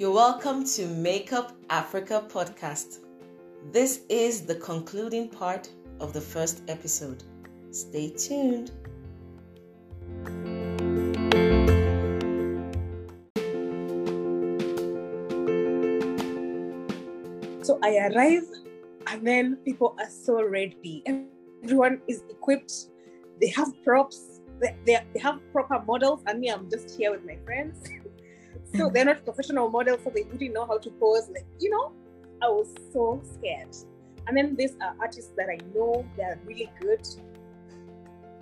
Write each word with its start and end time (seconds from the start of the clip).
You're 0.00 0.12
welcome 0.12 0.64
to 0.64 0.86
Makeup 0.86 1.52
Africa 1.68 2.24
podcast. 2.26 3.00
This 3.70 4.00
is 4.08 4.46
the 4.46 4.54
concluding 4.54 5.28
part 5.28 5.68
of 6.00 6.14
the 6.14 6.20
first 6.22 6.62
episode. 6.68 7.22
Stay 7.70 8.08
tuned. 8.08 8.70
So 17.62 17.78
I 17.82 18.08
arrive, 18.10 18.48
and 19.06 19.26
then 19.26 19.56
people 19.66 19.94
are 19.98 20.08
so 20.08 20.42
ready. 20.42 21.04
Everyone 21.62 22.00
is 22.08 22.22
equipped. 22.30 22.72
They 23.38 23.48
have 23.48 23.68
props. 23.84 24.40
They, 24.62 24.74
they, 24.86 24.98
they 25.12 25.20
have 25.20 25.40
proper 25.52 25.84
models, 25.86 26.22
and 26.26 26.40
me, 26.40 26.48
I'm 26.48 26.70
just 26.70 26.96
here 26.96 27.10
with 27.10 27.26
my 27.26 27.36
friends. 27.44 27.86
so 28.76 28.90
they're 28.90 29.04
not 29.04 29.24
professional 29.24 29.68
models, 29.68 30.00
so 30.04 30.10
they 30.10 30.22
didn't 30.22 30.52
know 30.52 30.66
how 30.66 30.78
to 30.78 30.90
pose. 30.90 31.28
Like, 31.28 31.46
you 31.58 31.70
know, 31.70 31.92
I 32.42 32.48
was 32.48 32.72
so 32.92 33.20
scared. 33.34 33.74
And 34.26 34.36
then 34.36 34.56
these 34.56 34.76
are 34.80 34.94
artists 35.00 35.32
that 35.36 35.48
I 35.48 35.58
know 35.74 36.04
they're 36.16 36.38
really 36.44 36.70
good. 36.80 37.04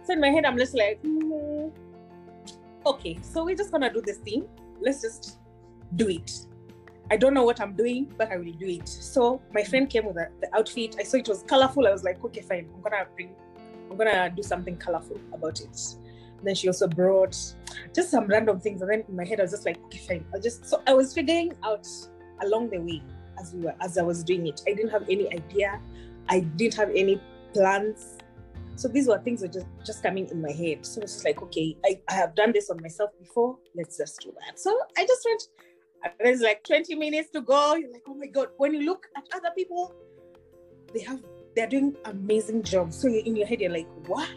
So 0.05 0.13
in 0.13 0.21
my 0.21 0.29
head, 0.29 0.45
I'm 0.45 0.59
just 0.59 0.75
like, 0.75 1.03
mm, 1.03 1.73
okay, 2.87 3.19
so 3.23 3.45
we're 3.45 3.57
just 3.57 3.73
gonna 3.73 3.93
do 3.93 4.01
this 4.01 4.19
thing. 4.19 4.49
Let's 4.81 5.03
just 5.03 5.39
do 5.97 6.09
it. 6.09 6.31
I 7.11 7.17
don't 7.17 7.33
know 7.33 7.45
what 7.45 7.61
I'm 7.61 7.73
doing, 7.73 8.13
but 8.19 8.31
I 8.31 8.37
will 8.37 8.53
do 8.53 8.67
it. 8.67 8.89
So 8.89 9.41
my 9.55 9.65
friend 9.65 9.89
came 9.89 10.05
with 10.05 10.17
the, 10.17 10.29
the 10.41 10.55
outfit. 10.55 10.97
I 10.99 11.05
saw 11.05 11.17
it 11.17 11.29
was 11.29 11.43
colorful. 11.43 11.87
I 11.87 11.91
was 11.91 12.05
like, 12.05 12.23
okay, 12.25 12.43
fine. 12.43 12.69
I'm 12.75 12.83
gonna 12.83 13.07
bring, 13.15 13.35
I'm 13.91 13.97
gonna 13.97 14.31
do 14.35 14.43
something 14.43 14.77
colorful 14.77 15.19
about 15.33 15.61
it. 15.61 15.81
Then 16.43 16.55
she 16.55 16.69
also 16.69 16.87
brought 16.87 17.37
just 17.95 18.11
some 18.11 18.27
random 18.27 18.61
things. 18.61 18.81
And 18.83 18.91
then 18.91 19.05
in 19.09 19.17
my 19.17 19.25
head, 19.25 19.41
I 19.41 19.43
was 19.43 19.53
just 19.53 19.67
like, 19.67 19.79
okay, 19.87 19.99
fine. 19.99 20.25
I 20.35 20.39
just 20.39 20.67
so 20.67 20.83
I 20.87 20.95
was 20.95 21.13
figuring 21.13 21.53
out 21.65 21.87
along 22.43 22.71
the 22.71 22.79
way 22.79 23.03
as 23.41 23.53
we 23.53 23.63
were 23.63 23.75
as 23.81 23.99
I 23.99 24.03
was 24.03 24.23
doing 24.23 24.47
it. 24.47 24.63
I 24.67 24.75
didn't 24.75 24.91
have 24.91 25.09
any 25.09 25.33
idea. 25.33 25.81
I 26.29 26.41
didn't 26.41 26.75
have 26.75 26.91
any 26.91 27.21
plans. 27.53 28.19
So 28.77 28.87
these 28.87 29.09
were 29.09 29.19
things 29.19 29.41
that 29.41 29.53
just 29.53 29.67
just 29.85 30.03
coming 30.03 30.29
in 30.29 30.41
my 30.41 30.53
head. 30.53 30.87
So 30.87 31.01
it's 31.01 31.15
just 31.15 31.25
like, 31.25 31.43
okay, 31.43 31.77
I, 31.85 32.01
I 32.09 32.15
have 32.15 32.35
done 32.35 32.53
this 32.53 32.71
on 32.71 32.81
myself 32.81 33.11
before. 33.19 33.59
Let's 33.75 33.99
just 33.99 34.21
do 34.21 34.33
that. 34.47 34.59
So 34.59 34.79
I 34.97 35.07
just 35.07 35.25
went 35.25 35.49
there's 36.21 36.41
like 36.41 36.63
20 36.65 36.95
minutes 36.95 37.31
to 37.31 37.41
go. 37.41 37.75
You're 37.75 37.93
like, 37.93 38.05
oh 38.07 38.15
my 38.15 38.27
God. 38.27 38.49
When 38.57 38.75
you 38.75 38.83
look 38.83 39.07
at 39.17 39.25
other 39.35 39.51
people, 39.57 39.95
they 40.95 41.01
have 41.01 41.23
they're 41.57 41.67
doing 41.67 41.97
amazing 42.05 42.63
jobs. 42.63 43.01
So 43.01 43.09
in 43.09 43.35
your 43.35 43.47
head, 43.47 43.61
you're 43.61 43.73
like, 43.73 43.89
what? 44.07 44.29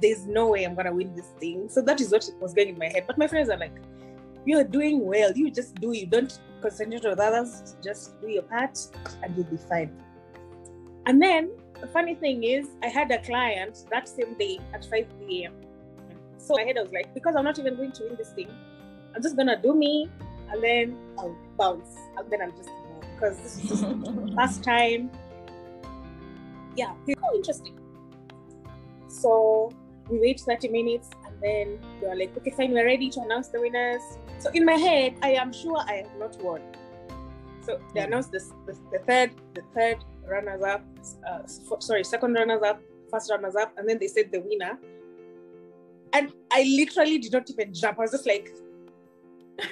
There's 0.00 0.26
no 0.26 0.48
way 0.48 0.64
I'm 0.64 0.74
gonna 0.74 0.94
win 0.94 1.14
this 1.14 1.28
thing. 1.38 1.68
So 1.68 1.82
that 1.82 2.00
is 2.00 2.10
what 2.10 2.28
was 2.40 2.54
going 2.54 2.68
in 2.68 2.78
my 2.78 2.88
head. 2.88 3.04
But 3.06 3.18
my 3.18 3.26
friends 3.26 3.50
are 3.50 3.58
like, 3.58 3.76
you're 4.46 4.64
doing 4.64 5.04
well. 5.04 5.32
You 5.32 5.50
just 5.50 5.74
do. 5.76 5.92
You 5.92 6.06
don't 6.06 6.38
concentrate 6.62 7.04
with 7.04 7.18
others. 7.18 7.76
Just 7.82 8.20
do 8.20 8.28
your 8.28 8.42
part, 8.42 8.78
and 9.22 9.36
you'll 9.36 9.46
be 9.46 9.56
fine. 9.56 9.90
And 11.06 11.20
then 11.20 11.50
the 11.80 11.86
funny 11.86 12.14
thing 12.14 12.44
is, 12.44 12.68
I 12.82 12.88
had 12.88 13.10
a 13.10 13.22
client 13.22 13.84
that 13.90 14.08
same 14.08 14.34
day 14.38 14.58
at 14.72 14.84
5 14.84 15.06
p.m. 15.26 15.54
So 16.38 16.54
my 16.54 16.62
head 16.62 16.78
I 16.78 16.82
was 16.82 16.92
like, 16.92 17.12
because 17.14 17.34
I'm 17.36 17.44
not 17.44 17.58
even 17.58 17.76
going 17.76 17.92
to 17.92 18.04
win 18.04 18.16
this 18.16 18.32
thing, 18.32 18.48
I'm 19.14 19.22
just 19.22 19.36
gonna 19.36 19.60
do 19.60 19.74
me 19.74 20.08
and 20.52 20.62
then 20.62 20.96
I'll 21.18 21.36
bounce, 21.58 21.96
and 22.16 22.30
then 22.30 22.42
I'll 22.42 22.50
just 22.50 22.68
go 22.68 23.00
because 23.14 23.36
this 23.38 23.58
is 23.58 23.68
just 23.68 23.82
last 24.34 24.64
time. 24.64 25.10
Yeah, 26.76 26.94
it's 27.06 27.20
so 27.20 27.36
interesting. 27.36 27.78
So 29.08 29.72
we 30.10 30.18
wait 30.18 30.40
30 30.40 30.68
minutes, 30.68 31.08
and 31.26 31.40
then 31.40 31.78
we 32.00 32.08
are 32.08 32.16
like, 32.16 32.36
okay, 32.36 32.50
fine, 32.50 32.72
we're 32.72 32.84
ready 32.84 33.08
to 33.10 33.20
announce 33.20 33.48
the 33.48 33.60
winners. 33.60 34.02
So 34.38 34.50
in 34.52 34.64
my 34.64 34.74
head, 34.74 35.14
I 35.22 35.32
am 35.32 35.52
sure 35.52 35.78
I 35.78 36.04
have 36.04 36.18
not 36.18 36.40
won. 36.42 36.60
So 37.62 37.78
they 37.94 38.00
announced 38.00 38.32
this, 38.32 38.52
the, 38.66 38.76
the 38.90 38.98
third, 39.06 39.30
the 39.54 39.62
third 39.74 39.98
runners 40.26 40.62
up, 40.62 40.84
uh, 41.28 41.46
sorry, 41.78 42.04
second 42.04 42.34
runners 42.34 42.62
up, 42.62 42.80
first 43.10 43.30
runners 43.30 43.54
up, 43.56 43.76
and 43.78 43.88
then 43.88 43.98
they 43.98 44.08
said 44.08 44.30
the 44.32 44.40
winner. 44.40 44.78
And 46.12 46.32
I 46.50 46.62
literally 46.64 47.18
did 47.18 47.32
not 47.32 47.48
even 47.50 47.72
jump. 47.72 47.98
I 47.98 48.02
was 48.02 48.10
just 48.10 48.26
like, 48.26 48.50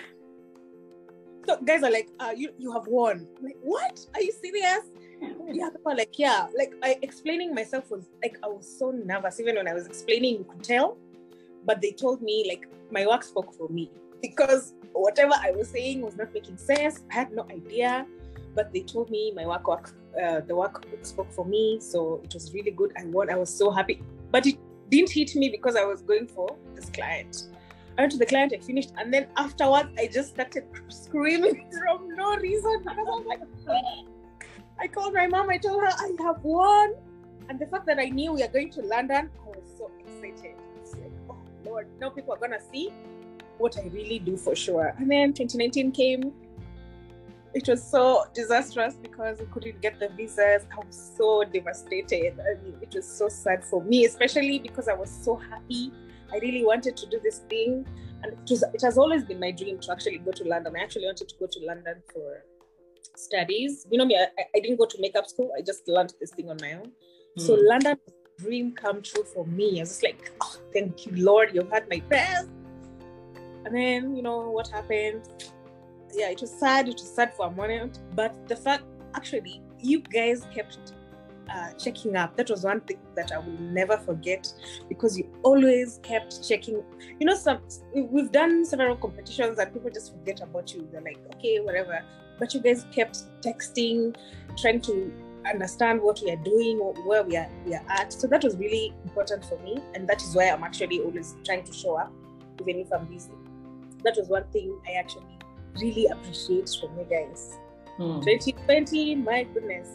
so 1.47 1.61
guys 1.65 1.83
are 1.83 1.91
like, 1.91 2.09
uh, 2.21 2.33
you 2.37 2.51
you 2.59 2.73
have 2.73 2.87
won. 2.87 3.27
I'm 3.39 3.45
like, 3.45 3.57
what? 3.63 4.07
Are 4.15 4.21
you 4.21 4.33
serious? 4.41 4.83
Yeah, 5.21 5.71
people 5.71 5.97
like, 5.97 6.19
yeah. 6.19 6.47
Like 6.57 6.75
I 6.83 6.99
explaining 7.03 7.55
myself 7.55 7.91
was 7.91 8.09
like 8.23 8.39
I 8.43 8.49
was 8.49 8.67
so 8.79 8.91
nervous. 8.91 9.41
Even 9.41 9.57
when 9.57 9.69
I 9.69 9.75
was 9.75 9.87
explaining, 9.87 10.39
you 10.39 10.45
could 10.45 10.63
tell. 10.63 10.97
But 11.65 11.81
they 11.81 11.93
told 11.93 12.23
me 12.23 12.47
like 12.49 12.69
my 12.91 13.07
work 13.07 13.23
spoke 13.23 13.55
for 13.55 13.69
me 13.69 13.91
because 14.23 14.75
whatever 14.93 15.35
I 15.41 15.51
was 15.53 15.69
saying 15.69 16.01
was 16.03 16.17
not 16.17 16.33
making 16.33 16.57
sense. 16.57 17.03
I 17.11 17.15
had 17.15 17.33
no 17.33 17.47
idea. 17.51 18.07
But 18.55 18.73
they 18.73 18.81
told 18.81 19.11
me 19.11 19.33
my 19.35 19.47
work 19.47 19.69
work 19.69 19.93
uh, 20.21 20.41
the 20.41 20.55
work 20.55 20.85
spoke 21.03 21.33
for 21.33 21.45
me. 21.45 21.79
So 21.81 22.21
it 22.25 22.35
was 22.35 22.53
really 22.55 22.71
good. 22.71 22.93
I 22.97 23.05
won. 23.07 23.31
I 23.31 23.37
was 23.37 23.53
so 23.53 23.71
happy. 23.71 24.03
But 24.31 24.47
it 24.47 24.59
didn't 24.89 25.11
hit 25.11 25.35
me 25.35 25.49
because 25.49 25.77
I 25.77 25.85
was 25.85 26.03
going 26.03 26.27
for 26.27 26.57
this 26.75 26.91
client. 26.91 27.49
I 27.97 28.03
went 28.03 28.13
to 28.13 28.19
the 28.19 28.27
client, 28.27 28.53
I 28.55 28.59
finished, 28.59 28.93
and 28.97 29.13
then 29.13 29.27
afterwards, 29.37 29.89
I 29.99 30.07
just 30.07 30.31
started 30.31 30.65
screaming 30.87 31.67
from 31.83 32.15
no 32.15 32.37
reason 32.37 32.79
because 32.79 32.97
I 32.97 33.03
was 33.03 33.27
like, 33.27 33.41
I 34.81 34.89
called 34.89 35.15
my 35.15 35.27
mom, 35.27 35.51
I 35.51 35.59
told 35.59 35.83
her 35.83 35.89
I 35.89 36.11
have 36.23 36.43
won. 36.43 36.95
And 37.49 37.59
the 37.59 37.67
fact 37.67 37.87
that 37.87 37.99
I 37.99 38.07
knew 38.07 38.33
we 38.33 38.43
are 38.43 38.49
going 38.49 38.71
to 38.73 38.83
London, 38.83 39.31
I 39.45 39.49
was 39.49 39.65
so 39.77 39.91
excited. 39.99 40.55
It's 40.81 40.93
like, 40.95 41.13
oh 41.31 41.37
Lord, 41.65 41.89
now 42.01 42.11
people 42.11 42.35
are 42.35 42.39
gonna 42.39 42.61
see 42.73 42.93
what 43.57 43.77
I 43.79 43.89
really 43.89 44.19
do 44.19 44.37
for 44.37 44.55
sure. 44.55 44.95
And 44.99 45.11
then 45.11 45.33
2019 45.33 45.93
came. 45.93 46.33
It 47.55 47.67
was 47.67 47.83
so 47.83 48.25
disastrous 48.35 48.95
because 48.95 49.41
we 49.41 49.47
couldn't 49.47 49.81
get 49.81 49.99
the 49.99 50.11
visas. 50.11 50.67
I 50.71 50.77
was 50.77 51.15
so 51.17 51.43
devastated. 51.45 52.39
I 52.39 52.63
mean, 52.63 52.77
it 52.83 52.95
was 52.95 53.07
so 53.07 53.29
sad 53.29 53.65
for 53.65 53.83
me, 53.83 54.05
especially 54.05 54.59
because 54.59 54.87
I 54.87 54.95
was 54.95 55.11
so 55.11 55.37
happy 55.37 55.91
I 56.33 56.39
really 56.39 56.65
wanted 56.65 56.97
to 56.97 57.07
do 57.07 57.21
this 57.23 57.39
thing. 57.49 57.87
And 58.23 58.33
it, 58.33 58.51
was, 58.51 58.63
it 58.75 58.83
has 58.83 58.99
always 58.99 59.25
been 59.25 59.41
my 59.41 59.51
dream 59.51 59.79
to 59.81 59.93
actually 59.93 60.19
go 60.19 60.33
to 60.33 60.45
London. 60.45 60.75
I 60.77 60.83
actually 60.83 61.07
wanted 61.07 61.29
to 61.29 61.35
go 61.39 61.47
to 61.47 61.61
London 61.65 62.03
for 62.13 62.45
studies. 63.17 63.87
You 63.91 63.99
know 63.99 64.07
me, 64.07 64.17
I, 64.17 64.43
I 64.55 64.61
didn't 64.61 64.79
go 64.79 64.87
to 64.87 65.01
makeup 65.01 65.29
school. 65.29 65.51
I 65.57 65.63
just 65.63 65.87
learned 65.89 66.15
this 66.21 66.31
thing 66.31 66.51
on 66.51 66.59
my 66.61 66.75
own. 66.75 66.93
Mm. 67.39 67.47
So 67.47 67.55
London 67.55 67.99
dream 68.39 68.73
come 68.73 69.03
true 69.03 69.25
for 69.25 69.47
me. 69.47 69.79
I 69.79 69.83
was 69.83 69.91
just 69.91 70.03
like, 70.03 70.33
oh, 70.41 70.57
thank 70.73 71.07
you, 71.07 71.13
Lord, 71.17 71.51
you've 71.53 71.71
had 71.71 71.89
my 71.89 72.01
prayers. 72.01 72.47
And 73.65 73.75
then, 73.75 74.17
you 74.17 74.23
know, 74.23 74.51
what 74.51 74.69
happened? 74.69 75.23
Yeah, 76.15 76.31
it 76.31 76.41
was 76.41 76.51
sad. 76.59 76.89
It 76.89 76.95
was 76.95 77.15
sad 77.15 77.35
for 77.35 77.47
a 77.47 77.51
moment. 77.51 77.99
But 78.15 78.49
the 78.49 78.57
fact, 78.57 78.85
actually, 79.15 79.61
you 79.81 80.01
guys 80.01 80.47
kept 80.55 80.79
uh, 81.53 81.73
checking 81.73 82.17
up. 82.17 82.37
That 82.37 82.51
was 82.51 82.65
one 82.65 82.81
thing 82.83 82.99
that 83.17 83.33
I 83.33 83.39
will 83.39 83.59
never 83.61 83.97
forget 83.99 84.53
because 84.89 85.19
you 85.19 85.29
always 85.43 86.01
kept 86.03 86.47
checking. 86.47 86.83
You 87.19 87.27
know, 87.27 87.35
some 87.35 87.61
we've 87.95 88.31
done 88.31 88.65
several 88.65 88.97
competitions 88.97 89.59
and 89.59 89.73
people 89.73 89.91
just 89.91 90.13
forget 90.13 90.41
about 90.41 90.73
you. 90.73 90.89
They're 90.93 91.01
like, 91.01 91.19
okay, 91.35 91.61
whatever. 91.61 92.03
But 92.39 92.55
you 92.55 92.61
guys 92.61 92.85
kept 92.93 93.25
texting, 93.43 94.17
trying 94.57 94.81
to 94.83 95.13
understand 95.49 96.01
what 96.01 96.21
we 96.23 96.31
are 96.31 96.37
doing 96.37 96.79
where 96.79 97.23
we 97.23 97.37
are 97.37 97.49
we 97.65 97.75
are 97.75 97.85
at. 97.89 98.13
So 98.13 98.27
that 98.27 98.45
was 98.45 98.57
really 98.57 98.95
important 99.05 99.45
for 99.45 99.59
me, 99.61 99.79
and 99.95 100.09
that 100.09 100.23
is 100.23 100.35
why 100.35 100.51
I'm 100.51 100.63
actually 100.63 101.01
always 101.01 101.37
trying 101.45 101.65
to 101.65 101.73
show 101.73 101.97
up, 101.97 102.13
even 102.61 102.81
if 102.81 102.93
I'm 102.93 103.07
busy. 103.07 103.33
That 104.05 104.15
was 104.17 104.29
one 104.29 104.45
thing 104.53 104.79
I 104.89 104.93
actually 104.93 105.39
really 105.81 106.07
appreciate 106.07 106.71
from 106.81 106.99
you 106.99 107.07
guys. 107.09 107.59
Hmm. 107.97 108.21
2020, 108.21 109.17
my 109.17 109.43
goodness 109.43 109.89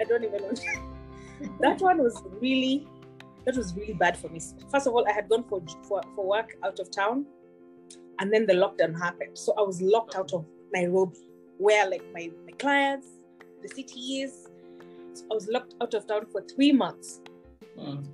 I 0.00 0.04
don't 0.04 0.24
even 0.24 0.42
know. 0.42 0.52
that 1.60 1.80
one 1.80 2.02
was 2.02 2.22
really, 2.40 2.86
that 3.44 3.56
was 3.56 3.74
really 3.74 3.94
bad 3.94 4.16
for 4.16 4.28
me. 4.28 4.40
First 4.70 4.86
of 4.86 4.94
all, 4.94 5.06
I 5.08 5.12
had 5.12 5.28
gone 5.28 5.44
for, 5.44 5.62
for, 5.88 6.02
for 6.14 6.26
work 6.26 6.56
out 6.64 6.78
of 6.78 6.90
town 6.90 7.26
and 8.18 8.32
then 8.32 8.46
the 8.46 8.54
lockdown 8.54 8.98
happened. 8.98 9.36
So 9.36 9.54
I 9.58 9.62
was 9.62 9.80
locked 9.80 10.16
out 10.16 10.32
of 10.32 10.46
Nairobi, 10.72 11.18
where 11.58 11.88
like 11.88 12.04
my, 12.12 12.30
my 12.44 12.52
clients, 12.58 13.08
the 13.62 13.68
city 13.68 14.22
is. 14.22 14.48
So 15.14 15.24
I 15.30 15.34
was 15.34 15.48
locked 15.48 15.74
out 15.80 15.94
of 15.94 16.06
town 16.06 16.26
for 16.32 16.42
three 16.42 16.72
months. 16.72 17.20
Mm. 17.78 18.04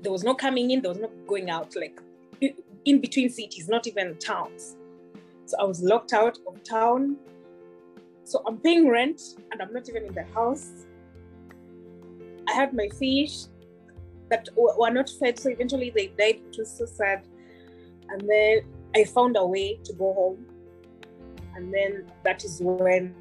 There 0.00 0.12
was 0.12 0.24
no 0.24 0.34
coming 0.34 0.70
in, 0.70 0.80
there 0.80 0.90
was 0.90 1.00
no 1.00 1.10
going 1.26 1.50
out, 1.50 1.74
like 1.76 2.00
in 2.84 3.00
between 3.00 3.28
cities, 3.28 3.68
not 3.68 3.86
even 3.86 4.16
towns. 4.18 4.76
So 5.46 5.56
I 5.60 5.64
was 5.64 5.82
locked 5.82 6.12
out 6.12 6.38
of 6.46 6.62
town. 6.64 7.16
So 8.24 8.42
I'm 8.46 8.58
paying 8.58 8.88
rent 8.88 9.20
and 9.50 9.60
I'm 9.60 9.72
not 9.72 9.88
even 9.88 10.06
in 10.06 10.14
the 10.14 10.24
house. 10.34 10.86
I 12.48 12.52
had 12.52 12.72
my 12.72 12.88
fish 12.98 13.44
that 14.30 14.48
were 14.56 14.90
not 14.90 15.10
fed, 15.20 15.38
so 15.38 15.50
eventually 15.50 15.90
they 15.90 16.06
died. 16.08 16.40
It 16.50 16.56
was 16.58 16.70
so 16.70 16.86
sad. 16.86 17.26
And 18.08 18.28
then 18.28 18.62
I 18.94 19.04
found 19.04 19.36
a 19.36 19.46
way 19.46 19.78
to 19.84 19.92
go 19.92 20.12
home. 20.14 20.46
And 21.54 21.72
then 21.72 22.10
that 22.24 22.44
is 22.44 22.60
when, 22.62 23.14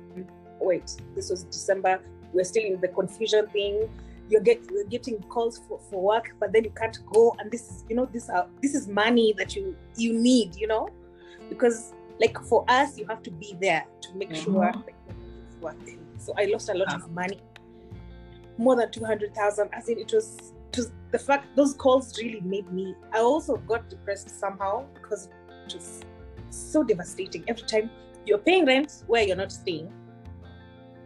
wait, 0.59 0.95
this 1.15 1.29
was 1.29 1.43
December. 1.45 2.01
We're 2.33 2.45
still 2.45 2.63
in 2.63 2.79
the 2.79 2.87
confusion 2.87 3.47
thing. 3.47 3.89
You're, 4.29 4.41
get, 4.41 4.63
you're 4.71 4.85
getting 4.85 5.21
calls 5.23 5.59
for, 5.67 5.79
for 5.89 6.01
work, 6.01 6.33
but 6.39 6.53
then 6.53 6.63
you 6.63 6.69
can't 6.71 6.97
go. 7.11 7.35
And 7.39 7.51
this 7.51 7.69
is, 7.69 7.85
you 7.89 7.95
know, 7.97 8.05
this 8.05 8.29
are 8.29 8.47
this 8.61 8.73
is 8.73 8.87
money 8.87 9.33
that 9.37 9.55
you 9.57 9.75
you 9.97 10.13
need, 10.13 10.55
you 10.55 10.67
know, 10.67 10.87
because 11.49 11.93
like 12.21 12.41
for 12.45 12.63
us, 12.69 12.97
you 12.97 13.05
have 13.07 13.21
to 13.23 13.31
be 13.31 13.57
there 13.59 13.85
to 14.01 14.13
make 14.15 14.29
Mhm. 14.29 14.43
sure 14.43 14.71
like, 14.73 14.95
it's 15.07 15.57
working. 15.61 15.99
So 16.17 16.33
I 16.37 16.45
lost 16.45 16.69
a 16.69 16.73
lot 16.73 16.93
of 16.93 17.11
money, 17.11 17.41
more 18.57 18.77
than 18.77 18.89
two 18.91 19.03
hundred 19.03 19.35
thousand. 19.35 19.69
As 19.73 19.89
in, 19.89 19.97
it 19.97 20.13
was, 20.13 20.53
it 20.71 20.77
was 20.77 20.91
the 21.11 21.19
fact 21.19 21.53
those 21.57 21.73
calls 21.73 22.17
really 22.17 22.39
made 22.39 22.71
me. 22.71 22.95
I 23.11 23.19
also 23.19 23.57
got 23.57 23.89
depressed 23.89 24.29
somehow 24.39 24.85
because 24.93 25.27
it 25.67 25.73
was 25.75 26.01
so 26.51 26.83
devastating. 26.83 27.43
Every 27.49 27.63
time 27.67 27.89
you're 28.25 28.37
paying 28.37 28.65
rent 28.65 29.03
where 29.07 29.23
you're 29.23 29.35
not 29.35 29.51
staying, 29.51 29.91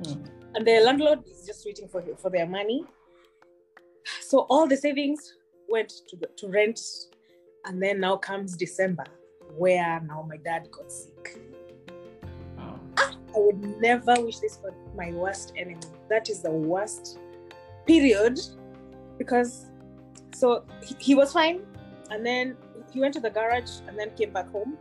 Mm. 0.02 0.28
and 0.56 0.68
the 0.68 0.82
landlord 0.82 1.20
is 1.26 1.46
just 1.46 1.66
waiting 1.66 1.88
for 1.88 2.02
for 2.18 2.30
their 2.30 2.46
money. 2.48 2.84
So 4.22 4.40
all 4.50 4.68
the 4.68 4.78
savings 4.78 5.38
went 5.70 5.90
to 6.10 6.16
the, 6.18 6.28
to 6.38 6.48
rent, 6.50 6.80
and 7.66 7.82
then 7.82 8.00
now 8.00 8.18
comes 8.18 8.56
December, 8.58 9.06
where 9.58 10.02
now 10.02 10.26
my 10.28 10.38
dad 10.38 10.70
got 10.72 10.92
sick. 10.92 11.40
Wow. 12.58 12.80
I 12.98 13.38
would 13.38 13.62
never 13.82 14.16
wish 14.20 14.40
this 14.40 14.58
for 14.58 14.74
my 14.96 15.12
worst 15.12 15.54
enemy. 15.58 15.88
That 16.10 16.30
is 16.30 16.42
the 16.42 16.52
worst 16.52 17.20
period 17.86 18.40
because 19.18 19.68
so 20.34 20.66
he, 20.84 20.96
he 21.00 21.16
was 21.16 21.32
fine 21.32 21.62
and 22.12 22.26
then 22.26 22.58
he 22.92 23.00
went 23.00 23.14
to 23.14 23.20
the 23.20 23.30
garage 23.30 23.80
and 23.88 23.98
then 23.98 24.12
came 24.16 24.32
back 24.32 24.50
home. 24.52 24.78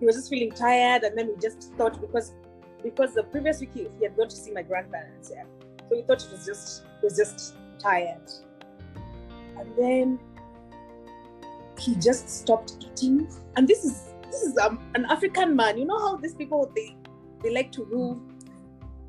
He 0.00 0.06
was 0.06 0.16
just 0.16 0.30
feeling 0.30 0.50
tired 0.50 1.02
and 1.04 1.16
then 1.16 1.28
we 1.28 1.36
just 1.40 1.72
thought 1.74 2.00
because 2.00 2.32
because 2.82 3.14
the 3.14 3.22
previous 3.24 3.60
week 3.60 3.70
he, 3.72 3.88
he 3.98 4.04
had 4.04 4.16
gone 4.16 4.28
to 4.28 4.36
see 4.36 4.52
my 4.52 4.62
grandparents, 4.62 5.30
yeah. 5.34 5.44
So 5.88 5.96
we 5.96 6.02
thought 6.02 6.22
it 6.22 6.30
was 6.30 6.44
just 6.44 6.82
he 7.00 7.06
was 7.06 7.16
just 7.16 7.54
tired. 7.78 8.30
And 9.58 9.68
then 9.78 10.18
he 11.78 11.94
just 11.96 12.28
stopped 12.28 12.76
eating. 12.80 13.28
And 13.56 13.66
this 13.66 13.84
is 13.84 14.10
this 14.30 14.42
is 14.42 14.58
um, 14.58 14.80
an 14.94 15.06
African 15.06 15.54
man. 15.56 15.78
You 15.78 15.86
know 15.86 15.98
how 15.98 16.16
these 16.16 16.34
people 16.34 16.70
they 16.74 16.96
they 17.42 17.50
like 17.50 17.70
to 17.72 17.84
rule 17.84 18.20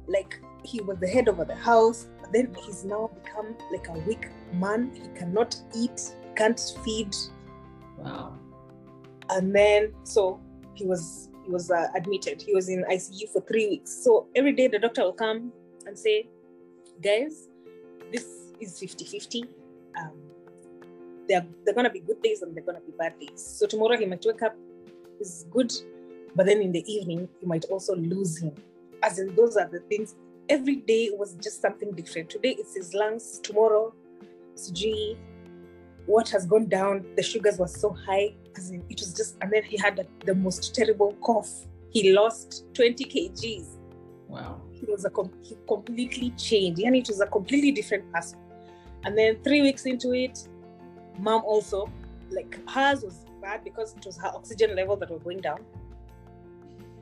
like 0.07 0.39
he 0.63 0.81
was 0.81 0.97
the 0.99 1.07
head 1.07 1.29
over 1.29 1.45
the 1.45 1.55
house 1.55 2.07
but 2.21 2.31
then 2.31 2.55
he's 2.65 2.83
now 2.83 3.09
become 3.23 3.55
like 3.71 3.87
a 3.87 3.93
weak 4.07 4.29
man 4.53 4.91
he 4.93 5.07
cannot 5.17 5.55
eat 5.75 6.15
can't 6.35 6.59
feed 6.83 7.15
Wow. 7.97 8.37
and 9.29 9.55
then 9.55 9.93
so 10.03 10.39
he 10.75 10.85
was 10.85 11.29
he 11.43 11.51
was 11.51 11.71
uh, 11.71 11.87
admitted. 11.95 12.41
He 12.41 12.53
was 12.53 12.69
in 12.69 12.83
icu 12.91 13.29
for 13.29 13.41
three 13.41 13.67
weeks. 13.69 13.91
So 14.03 14.27
every 14.35 14.51
day 14.53 14.67
the 14.67 14.79
doctor 14.79 15.03
will 15.03 15.13
come 15.13 15.51
and 15.85 15.97
say 15.97 16.27
guys 17.01 17.49
this 18.11 18.25
is 18.59 18.79
50 18.79 19.05
50 19.05 19.43
um, 19.99 20.11
they're, 21.27 21.45
they're 21.63 21.73
gonna 21.73 21.89
be 21.89 21.99
good 21.99 22.21
days 22.21 22.41
and 22.41 22.55
they're 22.55 22.63
gonna 22.63 22.81
be 22.81 22.93
bad 22.97 23.19
days. 23.19 23.41
So 23.41 23.65
tomorrow 23.67 23.97
he 23.97 24.05
might 24.05 24.23
wake 24.25 24.41
up 24.41 24.55
is 25.19 25.45
good 25.51 25.71
but 26.35 26.45
then 26.45 26.61
in 26.61 26.71
the 26.71 26.83
evening 26.91 27.27
you 27.41 27.47
might 27.47 27.65
also 27.65 27.95
lose 27.95 28.37
him. 28.37 28.53
As 29.03 29.19
in 29.19 29.35
those 29.35 29.57
are 29.57 29.67
the 29.67 29.79
things 29.81 30.15
every 30.49 30.77
day 30.77 31.11
was 31.13 31.33
just 31.35 31.61
something 31.61 31.91
different. 31.91 32.29
Today 32.29 32.55
it's 32.59 32.75
his 32.75 32.93
lungs 32.93 33.39
tomorrow 33.39 33.93
sijui 34.55 35.17
what 36.05 36.29
has 36.29 36.45
gone 36.45 36.67
down 36.67 37.05
the 37.15 37.23
sugars 37.23 37.57
were 37.57 37.67
so 37.67 37.91
high 38.05 38.35
as 38.57 38.69
in 38.69 38.83
it 38.89 38.99
was 38.99 39.13
just 39.13 39.37
and 39.41 39.51
then 39.51 39.63
he 39.63 39.77
had 39.77 39.95
the, 39.95 40.07
the 40.25 40.35
most 40.35 40.73
terrible 40.75 41.13
cough. 41.23 41.49
He 41.91 42.13
lost 42.13 42.65
20 42.73 43.05
kgs. 43.05 43.77
Wow. 44.27 44.61
he 44.71 44.85
was 44.91 45.05
a 45.05 45.09
com- 45.09 45.31
he 45.41 45.55
completely 45.67 46.31
changed. 46.31 46.81
And 46.81 46.95
it 46.95 47.07
was 47.07 47.21
a 47.21 47.27
completely 47.27 47.71
different 47.71 48.11
person. 48.11 48.39
And 49.03 49.17
then 49.17 49.37
three 49.43 49.61
weeks 49.61 49.85
into 49.85 50.13
it 50.13 50.47
mom 51.17 51.41
also 51.45 51.89
like 52.31 52.59
hers 52.69 53.01
was 53.03 53.25
bad 53.41 53.63
because 53.63 53.95
it 53.95 54.05
was 54.05 54.17
her 54.17 54.27
oxygen 54.27 54.75
level 54.75 54.95
that 54.97 55.09
was 55.09 55.21
going 55.23 55.39
down. 55.39 55.59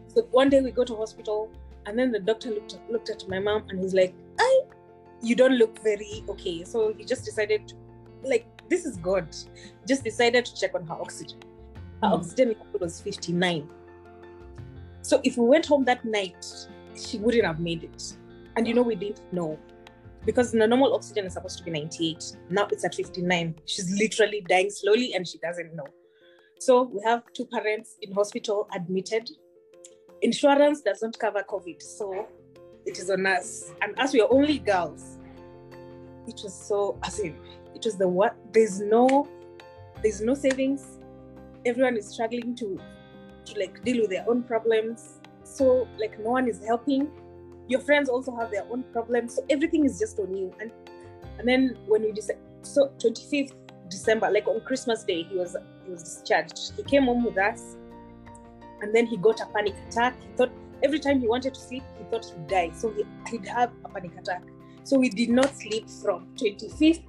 So 0.07 0.23
one 0.31 0.49
day 0.49 0.61
we 0.61 0.71
go 0.71 0.83
to 0.83 0.95
hospital 0.95 1.49
and 1.85 1.97
then 1.97 2.11
the 2.11 2.19
doctor 2.19 2.49
looked 2.49 2.77
looked 2.89 3.09
at 3.09 3.27
my 3.27 3.39
mom 3.39 3.63
and 3.69 3.79
he's 3.79 3.93
like 3.93 4.13
i 4.39 4.61
you 5.21 5.35
don't 5.35 5.53
look 5.53 5.81
very 5.81 6.23
okay. 6.27 6.63
So 6.65 6.93
he 6.93 7.05
just 7.05 7.25
decided 7.25 7.67
to 7.69 7.75
like 8.23 8.45
this 8.69 8.85
is 8.85 8.97
god. 8.97 9.27
Just 9.87 10.03
decided 10.03 10.45
to 10.45 10.55
check 10.55 10.73
on 10.75 10.85
her 10.87 10.95
oxygen. 10.95 11.39
Her 12.01 12.09
Hmm. 12.09 12.13
oxygen 12.15 12.49
level 12.49 12.79
was 12.79 12.99
59 13.01 13.69
so 15.03 15.19
if 15.25 15.37
we 15.37 15.45
went 15.45 15.65
home 15.65 15.83
that 15.83 16.03
night 16.05 16.45
she 16.95 17.17
wouldn't 17.17 17.45
have 17.45 17.59
made 17.59 17.83
it. 17.83 18.13
And 18.55 18.67
you 18.67 18.73
know 18.73 18.83
we 18.83 18.95
didn't 18.95 19.21
know. 19.33 19.59
Because 20.25 20.51
the 20.51 20.65
normal 20.65 20.93
oxygen 20.95 21.25
is 21.25 21.33
supposed 21.33 21.57
to 21.57 21.63
be 21.65 21.71
98 21.71 22.37
now 22.49 22.67
it's 22.71 22.85
at 22.85 22.95
59 22.95 23.55
she's 23.65 23.91
literally 23.91 24.41
dying 24.47 24.69
slowly 24.69 25.13
and 25.13 25.27
she 25.27 25.37
doesn't 25.39 25.75
know. 25.75 25.85
So 26.59 26.83
we 26.83 27.01
have 27.03 27.23
two 27.33 27.45
parents 27.45 27.97
in 28.01 28.13
hospital 28.13 28.67
admitted. 28.73 29.29
Insurance 30.21 30.81
does 30.81 31.01
not 31.01 31.19
cover 31.19 31.43
covid 31.47 31.81
so 31.81 32.25
it 32.85 32.97
is 32.97 33.09
on 33.09 33.25
us. 33.25 33.73
And 33.81 33.93
as 33.99 34.13
we 34.13 34.21
are 34.21 34.31
only 34.31 34.59
girls 34.59 35.17
it 36.25 36.39
was 36.41 36.53
so 36.53 36.97
as 37.03 37.19
in 37.19 37.35
it 37.83 37.87
was 37.87 37.97
the 37.97 38.07
what 38.07 38.35
there's 38.53 38.79
no 38.79 39.27
there's 40.01 40.21
no 40.21 40.33
savings. 40.33 40.99
Everyone 41.65 41.97
is 41.97 42.07
struggling 42.07 42.55
to 42.55 42.79
to 43.45 43.59
like 43.59 43.83
deal 43.83 44.01
with 44.01 44.09
their 44.09 44.25
own 44.29 44.43
problems. 44.43 45.19
So 45.43 45.87
like 45.99 46.17
no 46.19 46.31
one 46.31 46.47
is 46.47 46.63
helping. 46.65 47.11
Your 47.67 47.81
friends 47.81 48.09
also 48.09 48.35
have 48.37 48.51
their 48.51 48.65
own 48.71 48.83
problems. 48.93 49.35
So 49.35 49.45
everything 49.49 49.85
is 49.85 49.99
just 49.99 50.17
on 50.19 50.35
you. 50.35 50.53
And 50.61 50.71
and 51.39 51.47
then 51.47 51.77
when 51.87 52.03
we 52.03 52.11
decided 52.13 52.41
so 52.61 52.89
25th 52.99 53.53
december 53.89 54.31
like 54.31 54.47
on 54.47 54.61
christmas 54.61 55.03
day 55.03 55.23
he 55.23 55.35
was 55.35 55.57
he 55.83 55.91
was 55.91 56.03
discharged. 56.03 56.73
He 56.77 56.83
came 56.83 57.03
home 57.03 57.25
with 57.25 57.37
us 57.37 57.75
and 58.81 58.95
then 58.95 59.05
he 59.05 59.17
got 59.17 59.41
a 59.41 59.45
panic 59.47 59.75
attack. 59.89 60.15
He 60.21 60.29
thought 60.37 60.51
every 60.83 60.99
time 60.99 61.19
he 61.19 61.27
wanted 61.27 61.53
to 61.55 61.59
sleep 61.59 61.83
he 61.97 62.05
thought 62.05 62.25
he'd 62.25 62.47
die. 62.47 62.71
So 62.73 62.91
he, 62.91 63.03
he'd 63.29 63.47
have 63.47 63.71
a 63.83 63.89
panic 63.89 64.17
attack. 64.17 64.43
So 64.85 64.97
we 64.97 65.09
did 65.09 65.29
not 65.29 65.53
sleep 65.55 65.89
from 65.89 66.27
25th 66.35 67.03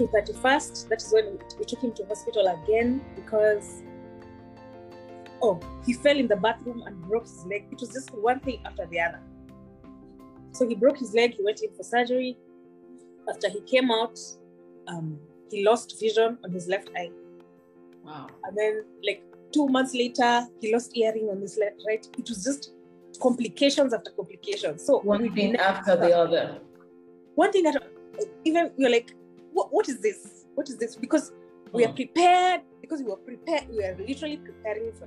to 0.00 0.06
31st 0.06 0.88
that 0.88 1.02
is 1.02 1.12
when 1.12 1.26
we, 1.58 1.64
took 1.66 1.80
him 1.82 1.92
to 1.92 2.04
hospital 2.06 2.46
again 2.58 3.02
because 3.14 3.82
oh 5.42 5.60
he 5.86 5.92
fell 5.92 6.16
in 6.16 6.26
the 6.26 6.36
bathroom 6.36 6.82
and 6.86 7.00
broke 7.08 7.24
his 7.24 7.44
leg. 7.46 7.66
It 7.70 7.80
was 7.80 7.90
just 7.92 8.10
one 8.14 8.40
thing 8.40 8.60
after 8.64 8.86
the 8.86 9.00
other. 9.00 9.20
So 10.52 10.66
he 10.66 10.74
broke 10.74 10.98
his 10.98 11.12
leg 11.14 11.34
he 11.34 11.44
went 11.44 11.60
in 11.62 11.70
for 11.76 11.82
surgery. 11.82 12.36
After 13.28 13.48
he 13.50 13.60
came 13.72 13.90
out 13.90 14.18
um, 14.88 15.18
he 15.50 15.64
lost 15.64 16.00
vision 16.00 16.38
on 16.44 16.50
his 16.50 16.66
left 16.66 16.90
eye. 16.96 17.10
Wow. 18.04 18.28
and 18.44 18.56
then 18.56 18.82
like 19.06 19.22
two 19.52 19.68
months 19.68 19.94
later 19.94 20.46
he 20.60 20.72
lost 20.72 20.92
hearing 20.94 21.28
on 21.28 21.40
his 21.42 21.58
left 21.58 21.82
right. 21.86 22.06
It 22.18 22.28
was 22.28 22.42
just 22.42 22.72
complications 23.20 23.92
after 23.92 24.10
complications. 24.12 24.82
So 24.86 25.00
One 25.00 25.30
thing 25.34 25.52
never- 25.52 25.62
after 25.62 25.96
the 25.96 26.16
other. 26.16 26.58
one 27.34 27.52
thing 27.52 27.64
that 27.64 27.76
even 28.44 28.70
you're 28.78 28.90
like 28.90 29.14
what, 29.52 29.72
what 29.72 29.88
is 29.88 30.00
this? 30.00 30.44
What 30.54 30.68
is 30.68 30.76
this? 30.76 30.96
Because 30.96 31.32
we 31.72 31.84
are 31.84 31.88
Mm. 31.88 31.96
prepared 31.96 32.62
because 32.80 33.00
we 33.00 33.08
were 33.10 33.16
prepared 33.16 33.68
we 33.70 33.84
are 33.84 33.96
literally 33.96 34.38
preparing 34.38 34.92
for 34.92 35.06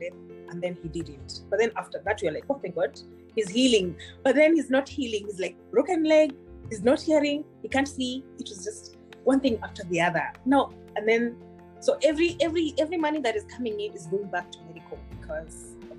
death 0.00 0.12
and 0.50 0.60
then 0.60 0.76
he 0.82 0.88
didn't. 0.88 1.42
But 1.48 1.60
then 1.60 1.70
after 1.76 2.02
that 2.04 2.20
we 2.20 2.28
are 2.28 2.32
like 2.32 2.44
oh 2.50 2.58
thank 2.60 2.74
god 2.74 3.00
he's 3.36 3.48
healing. 3.48 3.96
But 4.24 4.34
then 4.34 4.56
he's 4.56 4.70
not 4.70 4.88
healing. 4.88 5.26
He's 5.26 5.38
like 5.38 5.56
broken 5.70 6.04
leg. 6.04 6.34
He's 6.68 6.82
not 6.82 7.00
hearing. 7.00 7.44
He 7.62 7.68
can't 7.68 7.86
see. 7.88 8.24
It 8.38 8.48
was 8.48 8.64
just 8.64 8.96
one 9.24 9.40
thing 9.40 9.58
after 9.62 9.84
the 9.84 10.00
other. 10.00 10.32
No 10.44 10.72
and 10.96 11.08
then 11.08 11.36
so 11.80 11.98
every 12.02 12.36
every 12.40 12.74
every 12.78 12.96
money 12.96 13.20
that 13.20 13.36
is 13.36 13.44
coming 13.44 13.80
in 13.80 13.92
is 13.94 14.06
going 14.06 14.28
back 14.30 14.50
to 14.52 14.58
medical 14.66 14.98
because 15.18 15.74
of, 15.90 15.98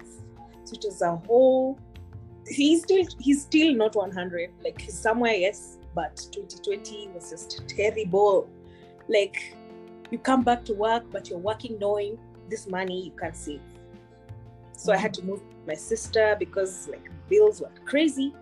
so 0.66 0.74
it 0.74 0.84
was 0.86 1.02
a 1.02 1.16
whole 1.28 1.80
he's 2.48 2.82
still 2.84 3.06
he's 3.20 3.42
still 3.44 3.74
not 3.74 3.96
100 3.96 4.52
like 4.64 4.80
he's 4.82 4.98
somewhere 4.98 5.34
yes 5.34 5.78
but 5.94 6.16
2020 6.32 7.10
was 7.14 7.30
just 7.30 7.64
terrible. 7.68 8.50
Like 9.08 9.56
you 10.10 10.18
come 10.18 10.44
back 10.44 10.64
to 10.66 10.74
work 10.74 11.04
but 11.12 11.30
you're 11.30 11.40
working 11.40 11.78
knowing 11.80 12.18
this 12.50 12.68
money 12.68 13.06
you 13.06 13.12
can't 13.12 13.36
save. 13.36 13.62
So 14.78 14.92
i 14.92 14.98
had 14.98 15.14
to 15.16 15.24
move 15.24 15.42
my 15.68 15.76
sister 15.76 16.36
because 16.40 16.88
like 16.88 17.10
bills 17.30 17.62
were 17.62 17.72
crazy. 17.86 18.34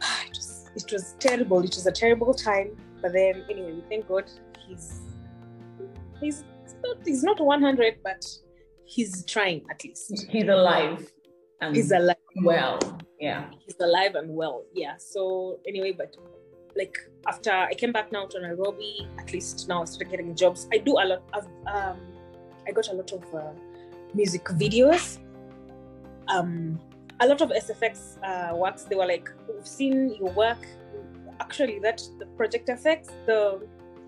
It 0.26 0.36
was 0.36 0.70
it 0.76 0.92
was 0.92 1.14
terrible. 1.18 1.60
It 1.60 1.74
was 1.74 1.86
a 1.86 1.92
terrible 1.92 2.34
time. 2.34 2.76
But 3.02 3.12
then 3.12 3.44
anyway 3.50 3.72
we 3.72 3.82
thank 3.88 4.08
god 4.08 4.30
he's 4.66 5.00
he's 6.20 6.44
not 6.84 6.96
he's 7.04 7.22
not 7.22 7.40
100 7.40 7.98
but 8.02 8.24
he's 8.84 9.24
trying 9.24 9.64
at 9.70 9.84
least. 9.84 10.26
He's 10.28 10.48
alive. 10.48 11.10
And 11.60 11.76
he's 11.76 11.92
alive. 11.92 12.16
well. 12.42 12.99
Yeah. 13.20 13.50
he's 13.64 13.76
alive 13.80 14.14
and 14.14 14.34
well. 14.34 14.64
Yeah. 14.74 14.94
So 14.98 15.58
anyway, 15.68 15.92
but 15.92 16.16
like 16.76 16.96
after 17.26 17.50
I 17.50 17.74
came 17.74 17.92
back 17.92 18.12
now 18.12 18.26
to 18.26 18.40
Nairobi, 18.40 19.06
at 19.18 19.32
least 19.32 19.68
now 19.68 19.82
I 19.82 19.84
started 19.84 20.10
getting 20.10 20.34
jobs. 20.34 20.68
I 20.72 20.78
do 20.78 20.92
a 20.92 21.04
lot 21.04 21.22
of 21.34 21.44
um 21.66 21.98
I 22.66 22.72
got 22.72 22.88
a 22.88 22.94
lot 22.94 23.12
of 23.12 23.22
uh, 23.34 23.52
music 24.14 24.44
videos. 24.44 25.18
Um 26.28 26.80
a 27.22 27.26
lot 27.26 27.40
of 27.42 27.50
SFX 27.50 28.16
uh, 28.24 28.56
works. 28.56 28.84
They 28.84 28.96
were 28.96 29.04
like, 29.06 29.28
we've 29.46 29.66
seen 29.66 30.14
your 30.18 30.30
work. 30.32 30.66
Actually, 31.38 31.78
that 31.80 32.00
the 32.18 32.26
project 32.38 32.68
FX, 32.68 33.08
the 33.26 33.60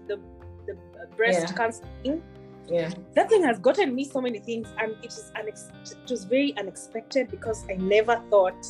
the 0.09 0.19
the 0.67 0.75
breast 1.17 1.41
Yeah. 1.49 1.53
cancer 1.53 1.85
thing. 2.03 2.23
Yeah. 2.69 2.91
That 3.15 3.29
thing 3.29 3.43
has 3.43 3.59
gotten 3.59 3.95
me 3.95 4.05
so 4.05 4.21
many 4.21 4.39
things, 4.39 4.69
and 4.81 4.93
it 5.03 5.07
is 5.13 5.31
unex- 5.37 5.71
it 6.05 6.11
was 6.11 6.25
very 6.25 6.55
unexpected 6.57 7.31
because 7.31 7.65
I 7.69 7.75
never 7.75 8.17
thought 8.31 8.65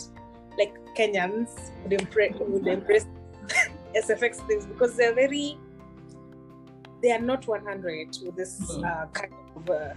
like 0.58 0.74
Kenyans 0.96 1.70
would, 1.82 1.92
impre- 1.98 2.38
would 2.48 2.66
embrace 2.66 3.06
SFX 3.96 4.46
things 4.46 4.66
because 4.66 4.96
they're 4.96 5.14
very 5.14 5.58
they 7.02 7.10
are 7.10 7.18
not 7.18 7.46
100 7.48 8.16
with 8.24 8.36
this 8.36 8.60
Mhm. 8.60 8.84
uh, 8.84 9.06
kind 9.08 9.32
of. 9.56 9.70
Uh, 9.70 9.94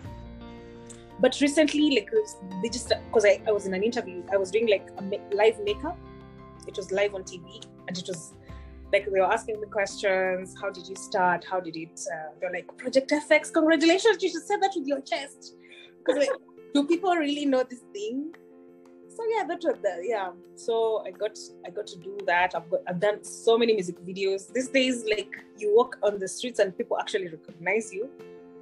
but 1.20 1.40
recently, 1.40 1.92
like 1.92 2.10
they 2.62 2.70
just 2.70 2.90
because 3.08 3.26
I, 3.26 3.42
I 3.48 3.52
was 3.52 3.66
in 3.68 3.74
an 3.74 3.84
interview, 3.84 4.24
I 4.34 4.38
was 4.38 4.52
doing 4.52 4.68
like 4.68 4.90
a 4.98 5.02
ma- 5.02 5.30
live 5.32 5.60
makeup. 5.64 5.98
It 6.68 6.76
was 6.78 6.92
live 6.92 7.14
on 7.16 7.24
TV, 7.24 7.64
and 7.88 7.98
it 7.98 8.06
was 8.08 8.34
like 8.92 9.06
they 9.06 9.12
were 9.20 9.32
asking 9.32 9.62
me 9.62 9.68
questions. 9.68 10.56
How 10.60 10.72
did 10.72 10.88
you 10.88 10.96
start? 10.96 11.46
How 11.50 11.60
did 11.60 11.76
it? 11.78 12.00
Uh, 12.12 12.32
they're 12.42 12.52
like 12.52 12.76
Project 12.78 13.12
FX. 13.12 13.54
Congratulations! 13.54 14.22
You 14.24 14.30
should 14.30 14.44
say 14.48 14.58
that 14.60 14.72
with 14.76 14.88
your 14.88 15.02
chest. 15.02 15.56
Because 16.00 16.18
like, 16.28 16.36
do 16.74 16.86
people 16.88 17.16
really 17.16 17.46
know 17.46 17.64
this 17.64 17.84
thing? 17.94 18.34
So 19.16 19.24
yeah, 19.30 19.46
that 19.48 19.64
was 19.64 19.78
the 19.82 20.04
yeah. 20.04 20.32
So 20.56 21.02
I 21.06 21.12
got 21.12 21.40
I 21.66 21.70
got 21.70 21.88
to 21.88 21.98
do 22.00 22.18
that. 22.28 22.54
I've 22.54 22.70
got 22.70 22.82
I've 22.86 23.00
done 23.00 23.24
so 23.24 23.58
many 23.58 23.74
music 23.74 23.98
videos. 24.06 24.52
These 24.52 24.68
days, 24.70 25.06
like 25.06 25.34
you 25.58 25.74
walk 25.74 25.98
on 26.04 26.20
the 26.20 26.28
streets 26.28 26.60
and 26.60 26.78
people 26.78 27.00
actually 27.00 27.30
recognize 27.30 27.94
you. 27.94 28.10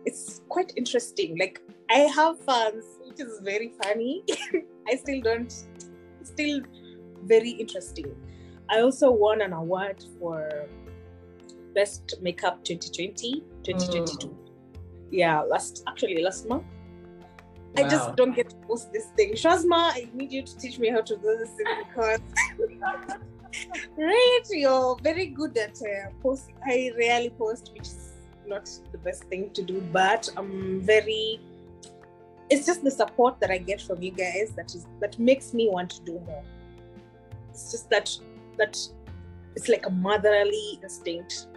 It's 0.06 0.42
quite 0.50 0.74
interesting. 0.76 1.40
Like 1.40 1.60
I 1.90 2.02
have 2.18 2.40
fans, 2.42 2.86
which 3.08 3.20
is 3.20 3.40
very 3.40 3.74
funny. 3.82 4.24
I 4.88 4.96
still 4.96 5.22
don't. 5.22 5.52
Still 6.22 6.62
very 7.24 7.50
interesting. 7.50 8.16
I 8.70 8.82
also 8.82 9.10
won 9.10 9.42
an 9.42 9.54
award 9.54 10.06
for 10.20 10.68
best 11.74 12.14
makeup 12.22 12.64
2020 12.64 13.42
2022. 13.64 14.28
Mm. 14.28 14.36
Yeah, 15.10 15.42
last 15.42 15.84
actually 15.88 16.22
last 16.22 16.48
month. 16.48 16.64
I 17.78 17.84
just 17.84 18.16
don't 18.16 18.36
get 18.36 18.50
to 18.52 18.56
post 18.68 18.94
this 18.94 19.08
thing. 19.18 19.34
Shazma, 19.34 19.92
I 19.94 20.10
need 20.14 20.32
you 20.32 20.44
to 20.44 20.58
teach 20.58 20.78
me 20.80 20.90
how 20.90 21.02
to 21.02 21.16
do 21.18 21.38
this 21.38 21.50
thing 21.52 21.66
because 21.88 22.20
right, 23.98 24.42
you're 24.50 24.98
very 25.02 25.28
good 25.28 25.58
at 25.58 25.78
uh, 25.82 26.10
posting. 26.22 26.56
I 26.66 26.92
rarely 26.98 27.32
post, 27.32 27.72
which 27.74 27.88
is 27.88 28.14
not 28.46 28.70
the 28.92 28.98
best 29.00 29.24
thing 29.26 29.50
to 29.52 29.64
do, 29.64 29.82
but 29.92 30.30
I'm 30.38 30.82
very. 30.82 31.40
It's 32.50 32.66
just 32.66 32.84
the 32.84 32.92
support 32.92 33.40
that 33.40 33.50
I 33.50 33.58
get 33.58 33.82
from 33.82 34.02
you 34.02 34.12
guys 34.12 34.54
that 34.56 34.76
is 34.76 34.86
that 35.00 35.18
makes 35.18 35.54
me 35.54 35.70
want 35.70 35.90
to 35.92 36.02
do 36.04 36.20
more. 36.26 36.44
It's 37.50 37.72
just 37.72 37.90
that 37.90 38.16
that 38.58 38.78
it's 39.56 39.68
like 39.68 39.86
a 39.86 39.90
motherly 39.90 40.80
instinct 40.82 41.48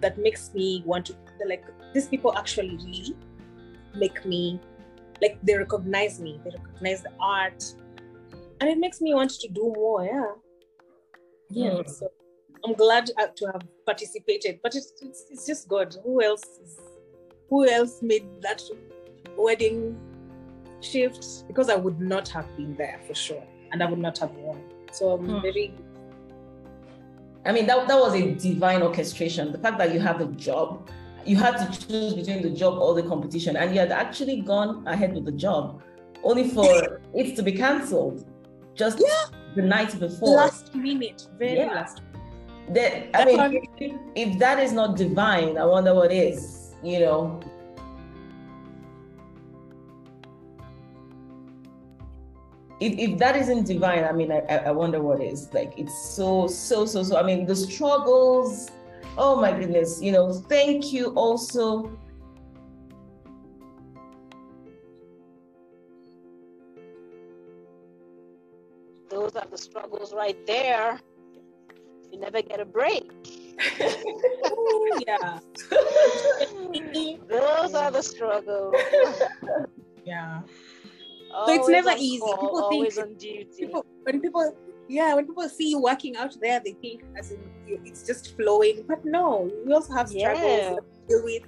that 0.00 0.18
makes 0.18 0.52
me 0.54 0.82
want 0.86 1.06
to 1.06 1.16
like 1.46 1.64
these 1.94 2.08
people 2.08 2.36
actually 2.36 2.76
really 2.76 3.16
make 3.94 4.24
me 4.24 4.60
like 5.22 5.38
they 5.42 5.54
recognize 5.56 6.20
me 6.20 6.40
they 6.44 6.50
recognize 6.56 7.02
the 7.02 7.12
art 7.20 7.62
and 8.60 8.68
it 8.68 8.78
makes 8.78 9.00
me 9.00 9.14
want 9.14 9.30
to 9.30 9.48
do 9.48 9.72
more 9.76 10.04
yeah 10.04 10.32
yeah 11.50 11.70
Mm. 11.70 11.88
so 11.90 12.08
i'm 12.64 12.74
glad 12.74 13.06
to 13.06 13.46
have 13.52 13.62
participated 13.84 14.60
but 14.62 14.74
it's, 14.74 14.92
it's 15.02 15.24
it's 15.30 15.46
just 15.46 15.68
good 15.68 15.96
who 16.04 16.22
else 16.22 16.44
is, 16.62 16.78
who 17.48 17.66
else 17.68 18.00
made 18.02 18.24
that 18.42 18.62
wedding 19.36 19.98
shift 20.80 21.46
because 21.48 21.68
i 21.68 21.74
would 21.74 22.00
not 22.00 22.28
have 22.28 22.46
been 22.56 22.74
there 22.76 23.00
for 23.06 23.14
sure 23.14 23.42
and 23.72 23.82
i 23.82 23.86
would 23.86 23.98
not 23.98 24.16
have 24.18 24.30
won 24.36 24.62
so 24.92 25.10
i'm 25.12 25.26
Hmm. 25.26 25.40
very 25.42 25.74
I 27.46 27.52
mean, 27.52 27.66
that, 27.68 27.88
that 27.88 27.98
was 27.98 28.14
a 28.14 28.34
divine 28.34 28.82
orchestration. 28.82 29.50
The 29.50 29.56
fact 29.56 29.78
that 29.78 29.94
you 29.94 30.00
have 30.00 30.20
a 30.20 30.26
job, 30.26 30.90
you 31.26 31.36
had 31.36 31.56
to 31.58 31.86
choose 31.86 32.14
between 32.14 32.42
the 32.42 32.50
job 32.50 32.78
or 32.78 32.94
the 32.94 33.02
competition, 33.02 33.56
and 33.56 33.72
you 33.74 33.80
had 33.80 33.92
actually 33.92 34.40
gone 34.40 34.86
ahead 34.86 35.14
with 35.14 35.24
the 35.24 35.32
job, 35.32 35.82
only 36.22 36.48
for 36.48 37.00
it 37.14 37.36
to 37.36 37.42
be 37.42 37.52
cancelled 37.52 38.26
just 38.74 39.02
the 39.54 39.62
night 39.62 39.98
before. 39.98 40.36
last 40.36 40.74
minute 40.74 41.26
very 41.38 41.58
Yeah. 41.58 41.74
last 41.74 42.02
That, 42.70 43.10
I 43.14 43.24
mean, 43.24 43.68
if, 43.78 43.92
if 44.14 44.38
that 44.38 44.60
is 44.60 44.72
not 44.72 44.96
divine, 44.96 45.58
I 45.58 45.64
wonder 45.64 45.92
what 45.92 46.12
is, 46.12 46.74
you 46.84 47.00
know. 47.00 47.40
If, 52.78 52.92
if 52.96 53.18
that 53.18 53.34
isn't 53.36 53.64
divine, 53.66 54.04
I 54.04 54.12
mean, 54.12 54.30
I, 54.30 54.40
I 54.48 54.56
I 54.68 54.70
wonder 54.70 55.02
what 55.02 55.20
is. 55.20 55.52
Like, 55.52 55.72
it's 55.76 55.96
so, 56.16 56.46
so, 56.46 56.86
so, 56.86 57.02
so. 57.02 57.18
I 57.18 57.22
mean, 57.24 57.44
the 57.44 57.56
struggles, 57.56 58.70
oh 59.22 59.36
my 59.40 59.52
goodness, 59.52 60.00
you 60.02 60.12
know, 60.12 60.32
thank 60.32 60.92
you 60.92 61.08
also. 61.14 61.96
Those 69.10 69.34
are 69.34 69.46
the 69.50 69.58
struggles 69.58 70.14
right 70.14 70.36
there. 70.46 71.00
You 72.12 72.20
never 72.20 72.42
get 72.42 72.60
a 72.60 72.64
break. 72.64 73.10
Yeah 75.06 75.38
Those 77.28 77.74
are 77.74 77.90
the 77.90 78.02
struggles. 78.02 78.74
yeah 80.04 80.40
Always 81.34 81.68
never 81.68 81.92
easy. 81.98 82.20
call, 82.20 82.70
People 82.70 82.70
think- 82.70 82.98
on 82.98 83.14
duty. 83.14 83.46
people 83.58 83.84
when 84.04 84.20
people 84.20 84.54
yeah 84.90 85.14
when 85.14 85.24
people 85.24 85.48
see 85.48 85.70
you 85.70 85.80
working 85.80 86.16
out 86.16 86.34
there 86.40 86.60
they 86.64 86.72
think 86.72 87.04
as 87.16 87.30
in 87.30 87.38
it's 87.66 88.02
just 88.02 88.36
flowing 88.36 88.84
but 88.88 89.04
no 89.04 89.48
we 89.64 89.72
also 89.72 89.92
have 89.92 90.08
struggles 90.08 90.42
Yeah. 90.42 90.70
to 90.70 90.82
deal 91.08 91.24
with 91.24 91.42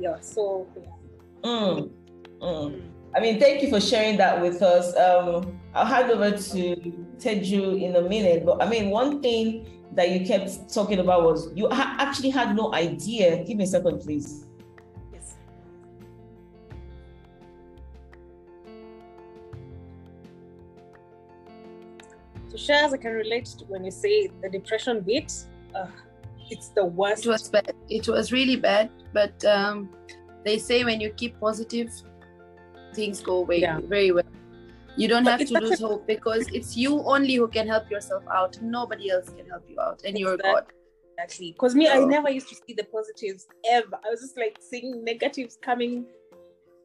yeah 0.00 0.18
so 0.20 0.66
yeah. 0.76 0.90
Mm, 1.44 1.90
mm. 2.40 2.82
I 3.16 3.20
mean, 3.20 3.38
thank 3.38 3.62
you 3.62 3.68
for 3.70 3.80
sharing 3.80 4.16
that 4.16 4.40
with 4.40 4.60
us. 4.62 4.96
Um, 4.96 5.60
I'll 5.74 5.84
hand 5.84 6.10
over 6.10 6.30
to 6.32 6.76
Teju 7.18 7.80
in 7.80 7.94
a 7.96 8.00
minute. 8.02 8.44
But 8.44 8.60
I 8.60 8.68
mean, 8.68 8.90
one 8.90 9.22
thing 9.22 9.84
that 9.92 10.10
you 10.10 10.26
kept 10.26 10.72
talking 10.72 10.98
about 10.98 11.22
was 11.22 11.48
you 11.54 11.68
ha- 11.68 11.94
actually 12.00 12.30
had 12.30 12.56
no 12.56 12.74
idea. 12.74 13.44
Give 13.44 13.56
me 13.58 13.64
a 13.64 13.66
second, 13.68 14.00
please. 14.00 14.43
So 22.56 22.72
Shaz, 22.72 22.92
I 22.92 22.96
can 22.96 23.12
relate 23.12 23.46
to 23.58 23.64
when 23.66 23.84
you 23.84 23.90
say 23.90 24.28
the 24.42 24.48
depression 24.48 25.00
bit 25.00 25.32
uh, 25.74 25.86
it's 26.50 26.68
the 26.68 26.84
worst. 26.84 27.24
It 27.24 27.30
was 27.30 27.48
bad. 27.48 27.72
It 27.88 28.06
was 28.06 28.30
really 28.32 28.56
bad 28.56 28.90
but 29.12 29.44
um, 29.44 29.90
they 30.44 30.58
say 30.58 30.84
when 30.84 31.00
you 31.00 31.10
keep 31.10 31.38
positive 31.40 31.90
things 32.94 33.20
go 33.20 33.38
away 33.38 33.60
Yeah. 33.60 33.80
very 33.84 34.12
well. 34.12 34.24
You 34.96 35.08
don't 35.08 35.24
But 35.24 35.40
have 35.40 35.48
to 35.48 35.58
lose 35.58 35.80
a- 35.80 35.86
hope 35.88 36.06
because 36.06 36.46
it's 36.52 36.76
you 36.76 37.02
only 37.02 37.34
who 37.34 37.48
can 37.48 37.66
help 37.66 37.90
yourself 37.90 38.22
out. 38.32 38.56
Nobody 38.62 39.10
else 39.10 39.28
can 39.30 39.46
help 39.48 39.64
you 39.68 39.80
out 39.80 40.02
and 40.04 40.16
you're 40.18 40.34
Exactly. 40.34 40.52
god 40.52 40.64
actually 41.16 41.52
because 41.52 41.76
me 41.76 41.88
i 41.88 42.04
never 42.04 42.28
used 42.28 42.48
to 42.48 42.56
see 42.56 42.74
the 42.74 42.84
positives 42.84 43.46
ever. 43.68 43.96
I 44.04 44.10
was 44.10 44.20
just 44.20 44.36
like 44.36 44.56
seeing 44.60 45.02
negatives 45.04 45.58
coming. 45.62 46.06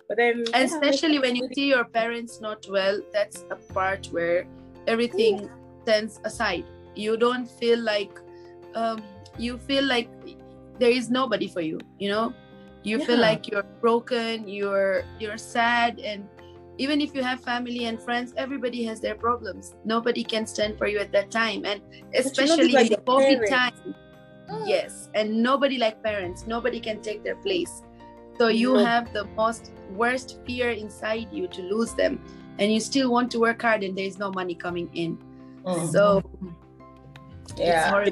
But 0.08 0.18
then 0.18 0.40
and 0.40 0.48
yeah, 0.48 0.64
especially 0.64 1.20
when 1.20 1.36
you 1.36 1.48
see 1.54 1.68
your 1.68 1.84
parents 1.86 2.42
not 2.42 2.66
well 2.70 3.00
that's 3.14 3.46
a 3.52 3.56
part 3.74 4.08
where 4.08 4.48
everything 4.88 5.50
stands 5.82 6.20
aside 6.24 6.66
you 6.96 7.18
don't 7.18 7.48
feel 7.48 7.80
like 7.80 8.12
um, 8.76 9.02
you 9.38 9.58
feel 9.58 9.84
like 9.84 10.10
there 10.80 10.92
is 10.92 11.10
nobody 11.10 11.48
for 11.48 11.62
you 11.62 11.80
you 12.00 12.10
know? 12.10 12.34
You 12.84 13.00
feel 13.06 13.20
like 13.20 13.48
you're 13.52 13.68
broken 13.82 14.48
you're 14.48 15.04
you're 15.20 15.38
sad 15.38 16.00
and 16.00 16.28
even 16.78 17.02
if 17.02 17.14
you 17.14 17.22
have 17.22 17.42
family 17.42 17.86
and 17.86 18.02
friends 18.02 18.34
everybody 18.38 18.84
has 18.86 19.02
their 19.02 19.16
problems. 19.16 19.76
Nobody 19.84 20.24
can 20.24 20.48
stand 20.48 20.78
for 20.78 20.88
you 20.88 21.00
at 21.00 21.12
that 21.12 21.30
time 21.30 21.66
and 21.66 21.82
you 22.38 22.48
know, 22.48 22.58
these 22.58 22.74
especially 22.74 22.76
are 22.76 22.82
in 22.82 22.96
covid 23.06 23.46
time. 23.48 23.96
Yes 24.66 25.10
and 25.14 25.44
nobody 25.44 25.78
like 25.78 26.02
parents. 26.04 26.48
Nobody 26.48 26.80
can 26.80 27.02
take 27.02 27.24
their 27.24 27.36
place. 27.36 27.82
So 28.38 28.48
you 28.48 28.76
No. 28.76 28.86
have 28.86 29.12
the 29.14 29.26
most 29.36 29.72
worst 29.90 30.40
fear 30.46 30.72
inside 30.72 31.28
you 31.32 31.48
to 31.50 31.62
lose 31.62 31.94
them 31.96 32.24
and 32.60 32.72
you 32.74 32.80
still 32.80 33.12
want 33.12 33.30
to 33.32 33.40
work 33.40 33.62
hard 33.62 33.84
and 33.84 33.98
there 33.98 34.06
is 34.06 34.18
no 34.18 34.32
money 34.32 34.56
coming 34.56 34.90
in 34.94 35.18
Mm. 35.66 35.92
so 35.92 36.24
yeah. 37.58 38.06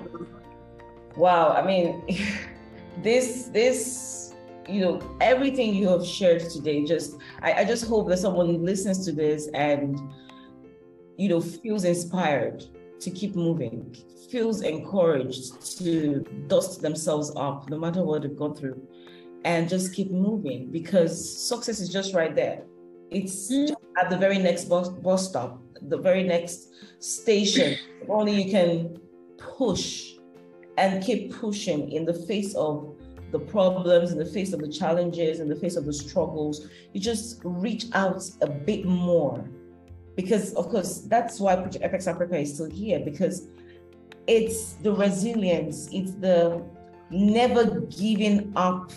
Wow. 1.15 1.49
I 1.49 1.65
mean, 1.65 2.03
this 3.03 3.45
this 3.53 4.33
you 4.67 4.81
know 4.81 5.01
everything 5.21 5.73
you 5.73 5.87
have 5.87 6.05
shared 6.05 6.41
today. 6.49 6.83
Just 6.85 7.17
I, 7.41 7.53
I 7.53 7.65
just 7.65 7.85
hope 7.87 8.07
that 8.09 8.17
someone 8.17 8.63
listens 8.65 9.05
to 9.05 9.11
this 9.11 9.47
and 9.53 9.99
you 11.17 11.29
know 11.29 11.41
feels 11.41 11.83
inspired 11.85 12.65
to 12.99 13.09
keep 13.11 13.35
moving, 13.35 13.95
feels 14.29 14.61
encouraged 14.61 15.77
to 15.77 16.25
dust 16.47 16.81
themselves 16.81 17.31
up, 17.35 17.69
no 17.69 17.77
matter 17.77 18.03
what 18.03 18.23
they've 18.23 18.35
gone 18.35 18.55
through, 18.55 18.81
and 19.45 19.69
just 19.69 19.93
keep 19.93 20.09
moving 20.11 20.71
because 20.71 21.13
success 21.47 21.79
is 21.79 21.89
just 21.89 22.13
right 22.13 22.35
there. 22.35 22.63
It's 23.11 23.49
Mm. 23.51 23.67
just 23.69 23.79
at 23.97 24.09
the 24.09 24.17
very 24.17 24.37
next 24.39 24.65
bus, 24.65 24.89
bus 24.89 25.29
stop, 25.29 25.61
the 25.89 25.97
very 25.97 26.23
next 26.23 26.69
station. 26.99 27.77
If 28.01 28.09
only 28.09 28.41
you 28.41 28.51
can 28.51 28.99
push 29.37 30.13
and 30.77 31.03
keep 31.03 31.33
pushing 31.33 31.91
in 31.91 32.05
the 32.05 32.13
face 32.13 32.55
of 32.55 32.95
the 33.31 33.39
problems, 33.39 34.11
in 34.11 34.17
the 34.17 34.25
face 34.25 34.53
of 34.53 34.59
the 34.59 34.71
challenges, 34.71 35.39
in 35.39 35.49
the 35.49 35.55
face 35.55 35.75
of 35.75 35.85
the 35.85 35.93
struggles, 35.93 36.67
you 36.93 37.01
just 37.01 37.41
reach 37.43 37.85
out 37.93 38.23
a 38.41 38.47
bit 38.47 38.85
more. 38.85 39.43
Because, 40.15 40.53
of 40.53 40.69
course, 40.69 41.01
that's 41.01 41.39
why 41.39 41.55
Project 41.55 41.83
FX 41.83 42.07
Africa 42.07 42.37
is 42.37 42.53
still 42.53 42.69
here 42.69 42.99
because 42.99 43.49
it's 44.25 44.73
the 44.73 44.91
resilience, 44.91 45.89
it's 45.91 46.13
the 46.13 46.63
never 47.09 47.81
giving 47.81 48.51
up 48.55 48.91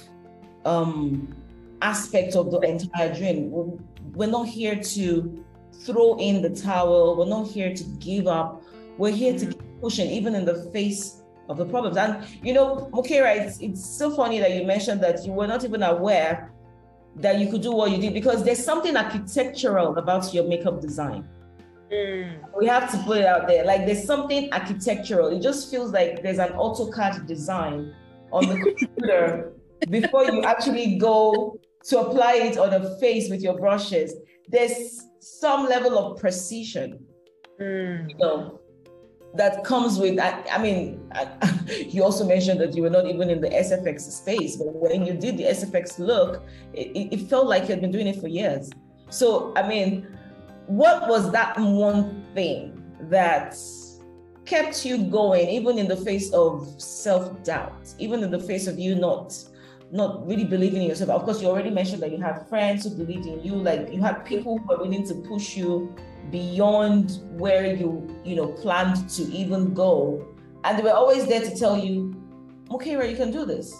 um, 0.64 1.34
aspect 1.82 2.36
of 2.36 2.50
the 2.50 2.60
entire 2.60 3.14
dream. 3.14 3.50
We're 4.14 4.30
not 4.30 4.48
here 4.48 4.76
to 4.76 5.44
throw 5.84 6.18
in 6.18 6.42
the 6.42 6.50
towel, 6.50 7.16
we're 7.16 7.26
not 7.26 7.48
here 7.48 7.74
to 7.74 7.84
give 7.98 8.26
up. 8.26 8.62
We're 8.98 9.12
here 9.12 9.38
to 9.38 9.46
keep 9.46 9.80
pushing, 9.80 10.10
even 10.10 10.34
in 10.34 10.44
the 10.44 10.70
face 10.72 11.22
of 11.48 11.56
the 11.56 11.64
problems. 11.64 11.96
And 11.96 12.24
you 12.42 12.52
know, 12.52 12.90
Mukera, 12.92 13.36
it's, 13.36 13.58
it's 13.60 13.84
so 13.84 14.14
funny 14.14 14.38
that 14.38 14.54
you 14.54 14.64
mentioned 14.64 15.02
that 15.02 15.24
you 15.24 15.32
were 15.32 15.46
not 15.46 15.64
even 15.64 15.82
aware 15.82 16.52
that 17.16 17.38
you 17.38 17.50
could 17.50 17.62
do 17.62 17.72
what 17.72 17.90
you 17.90 17.98
did 17.98 18.14
because 18.14 18.44
there's 18.44 18.64
something 18.64 18.96
architectural 18.96 19.96
about 19.98 20.32
your 20.32 20.44
makeup 20.44 20.80
design. 20.80 21.28
Mm. 21.92 22.38
We 22.56 22.66
have 22.66 22.90
to 22.92 22.98
put 22.98 23.18
it 23.18 23.26
out 23.26 23.48
there. 23.48 23.64
Like 23.64 23.84
there's 23.84 24.04
something 24.04 24.52
architectural. 24.52 25.28
It 25.28 25.42
just 25.42 25.70
feels 25.70 25.92
like 25.92 26.22
there's 26.22 26.38
an 26.38 26.50
AutoCAD 26.50 27.26
design 27.26 27.92
on 28.32 28.48
the 28.48 28.54
computer 28.78 29.52
before 29.88 30.24
you 30.24 30.42
actually 30.44 30.96
go 30.98 31.58
to 31.84 31.98
apply 31.98 32.34
it 32.34 32.58
on 32.58 32.72
a 32.74 32.98
face 32.98 33.28
with 33.28 33.42
your 33.42 33.58
brushes. 33.58 34.14
There's 34.48 35.02
some 35.20 35.68
level 35.68 35.98
of 35.98 36.18
precision. 36.18 37.04
Mm. 37.60 38.10
You 38.10 38.18
know, 38.18 38.60
that 39.34 39.64
comes 39.64 39.98
with 39.98 40.18
I, 40.18 40.42
I 40.50 40.60
mean 40.60 41.00
I, 41.12 41.28
you 41.88 42.02
also 42.02 42.26
mentioned 42.26 42.60
that 42.60 42.74
you 42.74 42.82
were 42.82 42.90
not 42.90 43.06
even 43.06 43.30
in 43.30 43.40
the 43.40 43.48
sfx 43.48 44.00
space 44.00 44.56
but 44.56 44.74
when 44.74 45.06
you 45.06 45.14
did 45.14 45.36
the 45.36 45.44
sfx 45.44 45.98
look 45.98 46.42
it, 46.72 47.12
it 47.12 47.28
felt 47.28 47.46
like 47.46 47.62
you 47.62 47.68
had 47.68 47.80
been 47.80 47.92
doing 47.92 48.08
it 48.08 48.20
for 48.20 48.28
years 48.28 48.70
so 49.08 49.52
i 49.56 49.66
mean 49.66 50.06
what 50.66 51.08
was 51.08 51.30
that 51.30 51.58
one 51.58 52.24
thing 52.34 52.82
that 53.02 53.56
kept 54.46 54.84
you 54.84 54.98
going 54.98 55.48
even 55.48 55.78
in 55.78 55.86
the 55.86 55.96
face 55.96 56.32
of 56.32 56.66
self-doubt 56.80 57.94
even 57.98 58.24
in 58.24 58.30
the 58.30 58.40
face 58.40 58.66
of 58.66 58.78
you 58.78 58.96
not 58.96 59.32
not 59.92 60.26
really 60.26 60.44
believing 60.44 60.82
in 60.82 60.88
yourself. 60.88 61.10
Of 61.10 61.24
course 61.24 61.42
you 61.42 61.48
already 61.48 61.70
mentioned 61.70 62.02
that 62.02 62.12
you 62.12 62.18
had 62.18 62.48
friends 62.48 62.84
who 62.84 62.90
believed 62.90 63.26
in 63.26 63.42
you 63.42 63.54
like 63.54 63.92
you 63.92 64.00
had 64.00 64.24
people 64.24 64.58
who 64.58 64.66
were 64.66 64.78
willing 64.78 65.06
to 65.06 65.14
push 65.14 65.56
you 65.56 65.94
beyond 66.30 67.18
where 67.32 67.74
you 67.74 68.08
you 68.24 68.36
know 68.36 68.48
planned 68.48 69.08
to 69.10 69.22
even 69.22 69.74
go. 69.74 70.26
And 70.64 70.78
they 70.78 70.82
were 70.82 70.92
always 70.92 71.26
there 71.26 71.40
to 71.40 71.56
tell 71.56 71.76
you 71.76 72.14
okay 72.70 72.92
you 73.10 73.16
can 73.16 73.30
do 73.30 73.44
this. 73.44 73.74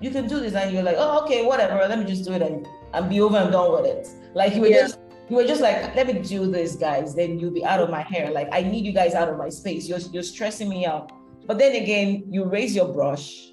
You 0.00 0.10
can 0.10 0.28
do 0.28 0.40
this. 0.40 0.54
And 0.54 0.72
you're 0.72 0.82
like 0.82 0.96
oh 0.98 1.24
okay 1.24 1.44
whatever 1.44 1.74
let 1.88 1.98
me 1.98 2.04
just 2.04 2.24
do 2.24 2.32
it 2.32 2.42
and, 2.42 2.66
and 2.92 3.08
be 3.08 3.20
over 3.20 3.36
and 3.36 3.50
done 3.50 3.72
with 3.72 3.86
it. 3.86 4.08
Like 4.34 4.54
you 4.54 4.60
were 4.60 4.68
yeah. 4.68 4.82
just 4.82 5.00
you 5.28 5.34
were 5.34 5.46
just 5.46 5.60
like 5.60 5.96
let 5.96 6.06
me 6.06 6.14
do 6.20 6.48
this 6.50 6.76
guys. 6.76 7.14
Then 7.14 7.40
you'll 7.40 7.50
be 7.50 7.64
out 7.64 7.80
of 7.80 7.90
my 7.90 8.02
hair. 8.02 8.30
Like 8.30 8.48
i 8.52 8.62
need 8.62 8.84
you 8.84 8.92
guys 8.92 9.14
out 9.14 9.28
of 9.28 9.36
my 9.36 9.48
space. 9.48 9.88
You're, 9.88 9.98
you're 10.12 10.22
stressing 10.22 10.68
me 10.68 10.86
out. 10.86 11.10
But 11.46 11.58
then 11.58 11.74
again 11.74 12.24
you 12.30 12.44
raise 12.44 12.76
your 12.76 12.92
brush 12.92 13.52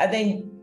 and 0.00 0.12
then 0.12 0.57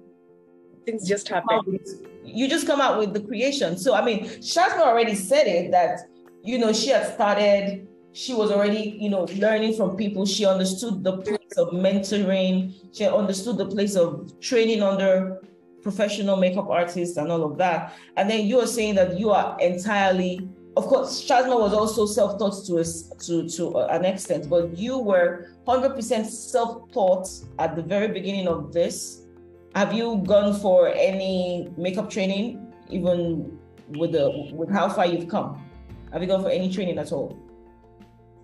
things 0.85 1.07
just 1.07 1.27
happen 1.27 1.79
you 2.23 2.47
just 2.47 2.65
come 2.65 2.81
out 2.81 2.97
with 2.99 3.13
the 3.13 3.21
creation 3.21 3.77
so 3.77 3.93
i 3.93 4.03
mean 4.03 4.25
Shazma 4.51 4.81
already 4.81 5.15
said 5.15 5.47
it 5.47 5.71
that 5.71 5.99
you 6.45 6.59
know, 6.59 6.71
she 6.71 6.89
had 6.89 7.11
started, 7.13 7.87
she 8.13 8.33
was 8.33 8.51
already, 8.51 8.97
you 8.99 9.09
know, 9.09 9.23
learning 9.35 9.75
from 9.75 9.97
people. 9.97 10.25
She 10.25 10.45
understood 10.45 11.03
the 11.03 11.17
place 11.17 11.57
of 11.57 11.69
mentoring, 11.69 12.73
she 12.93 13.05
understood 13.05 13.57
the 13.57 13.65
place 13.65 13.95
of 13.95 14.39
training 14.39 14.83
under 14.83 15.41
professional 15.81 16.37
makeup 16.37 16.69
artists 16.69 17.17
and 17.17 17.31
all 17.31 17.43
of 17.43 17.57
that. 17.57 17.93
And 18.15 18.29
then 18.29 18.45
you 18.45 18.59
are 18.59 18.67
saying 18.67 18.95
that 18.95 19.19
you 19.19 19.31
are 19.31 19.59
entirely, 19.59 20.47
of 20.77 20.85
course, 20.85 21.27
Shazma 21.27 21.59
was 21.59 21.73
also 21.73 22.05
self-taught 22.05 22.63
to, 22.67 22.77
a, 22.77 22.85
to, 23.25 23.49
to 23.49 23.77
an 23.89 24.05
extent, 24.05 24.47
but 24.47 24.77
you 24.77 24.99
were 24.99 25.49
100% 25.67 26.25
self-taught 26.25 27.27
at 27.57 27.75
the 27.75 27.81
very 27.81 28.07
beginning 28.07 28.47
of 28.47 28.71
this. 28.71 29.24
Have 29.75 29.93
you 29.93 30.23
gone 30.25 30.53
for 30.53 30.87
any 30.87 31.69
makeup 31.75 32.09
training, 32.09 32.71
even 32.89 33.59
with 33.89 34.13
the 34.13 34.49
with 34.53 34.69
how 34.69 34.87
far 34.87 35.05
you've 35.05 35.27
come? 35.27 35.61
Have 36.13 36.21
you 36.21 36.29
gone 36.29 36.41
for 36.41 36.49
any 36.49 36.71
training 36.71 36.97
at 36.97 37.11
all? 37.11 37.37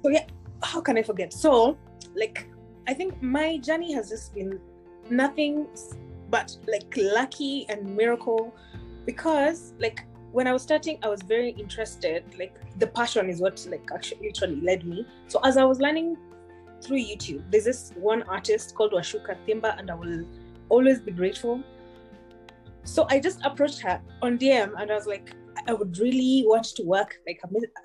So 0.03 0.09
yeah, 0.09 0.25
how 0.61 0.81
can 0.81 0.97
I 0.97 1.03
forget? 1.03 1.31
So 1.31 1.77
like 2.15 2.49
I 2.85 2.93
think 2.93 3.21
my 3.21 3.57
journey 3.59 3.93
has 3.93 4.09
just 4.09 4.35
been 4.35 4.59
nothing 5.09 5.67
but 6.29 6.57
like 6.67 6.93
lucky 6.97 7.65
and 7.69 7.95
miracle 7.95 8.53
because 9.05 9.73
like 9.79 10.03
when 10.33 10.47
I 10.47 10.51
was 10.51 10.63
starting, 10.63 10.99
I 11.01 11.07
was 11.07 11.21
very 11.21 11.51
interested. 11.51 12.25
Like 12.37 12.59
the 12.77 12.87
passion 12.87 13.29
is 13.29 13.39
what 13.39 13.65
like 13.69 13.89
actually 13.95 14.27
literally 14.27 14.59
led 14.59 14.85
me. 14.85 15.07
So 15.29 15.39
as 15.45 15.55
I 15.55 15.63
was 15.63 15.79
learning 15.79 16.17
through 16.81 16.99
YouTube, 16.99 17.49
there's 17.51 17.63
this 17.63 17.93
one 17.95 18.23
artist 18.23 18.75
called 18.75 18.91
Washuka 18.91 19.37
Thimba, 19.47 19.79
and 19.79 19.89
I 19.89 19.95
will 19.95 20.25
always 20.71 20.99
be 21.01 21.11
grateful. 21.11 21.61
So 22.83 23.05
I 23.09 23.19
just 23.19 23.39
approached 23.43 23.81
her 23.81 24.01
on 24.21 24.37
DM 24.39 24.73
and 24.79 24.91
I 24.91 24.95
was 24.95 25.05
like, 25.05 25.35
I 25.67 25.73
would 25.73 25.97
really 25.99 26.43
want 26.47 26.65
to 26.77 26.83
work 26.83 27.19
like 27.27 27.39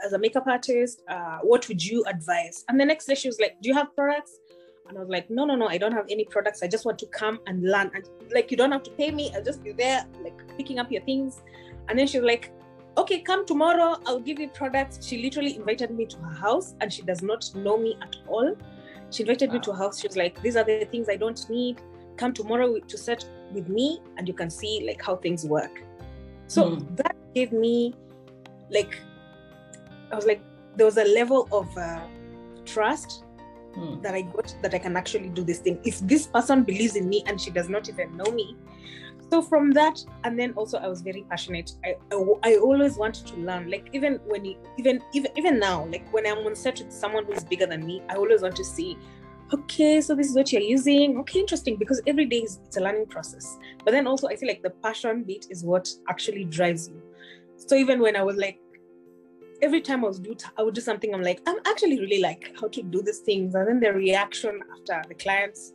as 0.04 0.12
a 0.12 0.18
makeup 0.18 0.46
artist. 0.46 1.02
Uh, 1.08 1.38
what 1.42 1.68
would 1.68 1.84
you 1.84 2.04
advise? 2.04 2.64
And 2.68 2.80
the 2.80 2.84
next 2.84 3.06
day 3.06 3.14
she 3.14 3.28
was 3.28 3.38
like, 3.38 3.56
"Do 3.60 3.68
you 3.68 3.74
have 3.74 3.94
products?" 3.94 4.38
And 4.88 4.96
I 4.96 5.00
was 5.00 5.10
like, 5.10 5.28
"No, 5.28 5.44
no, 5.44 5.56
no. 5.56 5.66
I 5.66 5.78
don't 5.78 5.92
have 5.92 6.06
any 6.08 6.24
products. 6.24 6.62
I 6.62 6.68
just 6.68 6.86
want 6.86 6.98
to 7.00 7.06
come 7.06 7.40
and 7.46 7.62
learn. 7.62 7.90
And 7.94 8.08
like, 8.32 8.50
you 8.50 8.56
don't 8.56 8.72
have 8.72 8.84
to 8.84 8.92
pay 8.92 9.10
me. 9.10 9.32
I'll 9.34 9.42
just 9.42 9.62
be 9.62 9.72
there, 9.72 10.06
like 10.22 10.38
picking 10.56 10.78
up 10.78 10.90
your 10.90 11.02
things." 11.02 11.42
And 11.88 11.98
then 11.98 12.06
she 12.06 12.18
was 12.20 12.26
like, 12.26 12.52
"Okay, 12.96 13.20
come 13.20 13.44
tomorrow. 13.44 13.90
I'll 14.06 14.24
give 14.30 14.38
you 14.38 14.48
products." 14.60 15.04
She 15.06 15.20
literally 15.26 15.56
invited 15.56 15.90
me 15.90 16.06
to 16.06 16.18
her 16.28 16.36
house, 16.46 16.74
and 16.80 16.92
she 16.92 17.02
does 17.02 17.22
not 17.22 17.50
know 17.54 17.76
me 17.76 17.98
at 18.00 18.16
all. 18.26 18.56
She 19.10 19.22
invited 19.24 19.50
wow. 19.50 19.56
me 19.56 19.60
to 19.66 19.72
her 19.72 19.78
house. 19.84 20.00
She 20.00 20.08
was 20.08 20.16
like, 20.24 20.40
"These 20.40 20.56
are 20.56 20.64
the 20.64 20.78
things 20.94 21.14
I 21.16 21.16
don't 21.16 21.44
need. 21.50 21.82
Come 22.16 22.32
tomorrow 22.32 22.78
to 22.78 22.98
set 22.98 23.24
with 23.52 23.68
me, 23.68 24.00
and 24.16 24.26
you 24.26 24.34
can 24.34 24.50
see 24.50 24.84
like 24.86 25.02
how 25.02 25.16
things 25.16 25.44
work." 25.44 25.82
So 26.46 26.70
mm. 26.70 26.96
that 26.96 27.16
gave 27.34 27.52
me 27.52 27.94
like 28.70 28.98
I 30.12 30.16
was 30.16 30.26
like 30.26 30.40
there 30.76 30.86
was 30.86 30.96
a 30.98 31.04
level 31.04 31.48
of 31.52 31.76
uh, 31.76 32.00
trust 32.64 33.24
mm. 33.76 34.02
that 34.02 34.14
I 34.14 34.22
got 34.22 34.54
that 34.62 34.74
I 34.74 34.78
can 34.78 34.96
actually 34.96 35.28
do 35.28 35.42
this 35.42 35.58
thing. 35.58 35.78
If 35.84 36.00
this 36.00 36.26
person 36.26 36.64
believes 36.64 36.96
in 36.96 37.08
me 37.08 37.22
and 37.26 37.40
she 37.40 37.50
does 37.50 37.68
not 37.68 37.88
even 37.88 38.16
know 38.16 38.30
me, 38.30 38.56
so 39.30 39.42
from 39.42 39.72
that 39.72 39.98
and 40.24 40.38
then 40.38 40.52
also 40.52 40.78
I 40.78 40.88
was 40.88 41.02
very 41.02 41.24
passionate. 41.28 41.72
I 41.84 41.96
I, 42.12 42.34
I 42.44 42.56
always 42.56 42.96
wanted 42.96 43.26
to 43.28 43.36
learn. 43.36 43.70
Like 43.70 43.88
even 43.92 44.20
when 44.26 44.44
you, 44.44 44.56
even 44.78 45.02
even 45.12 45.30
even 45.36 45.58
now, 45.58 45.86
like 45.86 46.12
when 46.12 46.26
I'm 46.26 46.38
on 46.46 46.54
set 46.54 46.78
with 46.78 46.92
someone 46.92 47.24
who's 47.24 47.44
bigger 47.44 47.66
than 47.66 47.84
me, 47.84 48.02
I 48.08 48.14
always 48.14 48.42
want 48.42 48.56
to 48.56 48.64
see 48.64 48.96
okay 49.52 50.00
so 50.00 50.14
this 50.14 50.28
is 50.28 50.34
what 50.34 50.52
you're 50.52 50.62
using. 50.62 51.18
Okay 51.18 51.40
interesting 51.40 51.76
because 51.76 52.00
every 52.06 52.26
day 52.26 52.38
is 52.38 52.60
it's 52.66 52.76
a 52.76 52.80
learning 52.80 53.06
process. 53.06 53.58
But 53.84 53.92
then 53.92 54.06
also 54.06 54.28
i 54.28 54.36
feel 54.36 54.48
like 54.48 54.62
the 54.62 54.70
passion 54.70 55.22
bit 55.22 55.46
is 55.50 55.64
what 55.64 55.88
actually 56.08 56.44
drives 56.44 56.88
you. 56.88 57.00
So 57.56 57.76
even 57.76 58.00
when 58.00 58.16
i 58.16 58.22
was 58.22 58.36
like 58.36 58.58
every 59.62 59.80
time 59.80 60.04
i 60.04 60.08
was 60.08 60.18
do 60.18 60.36
i 60.58 60.62
would 60.62 60.74
do 60.74 60.80
something 60.80 61.14
i'm 61.14 61.22
like 61.22 61.40
i'm 61.46 61.56
actually 61.66 61.98
really 61.98 62.20
like 62.20 62.52
how 62.60 62.68
to 62.68 62.82
do 62.82 63.02
these 63.02 63.20
things. 63.20 63.54
And 63.54 63.68
then 63.68 63.80
the 63.80 63.92
reaction 63.92 64.60
after 64.72 65.02
the 65.08 65.14
clients 65.14 65.72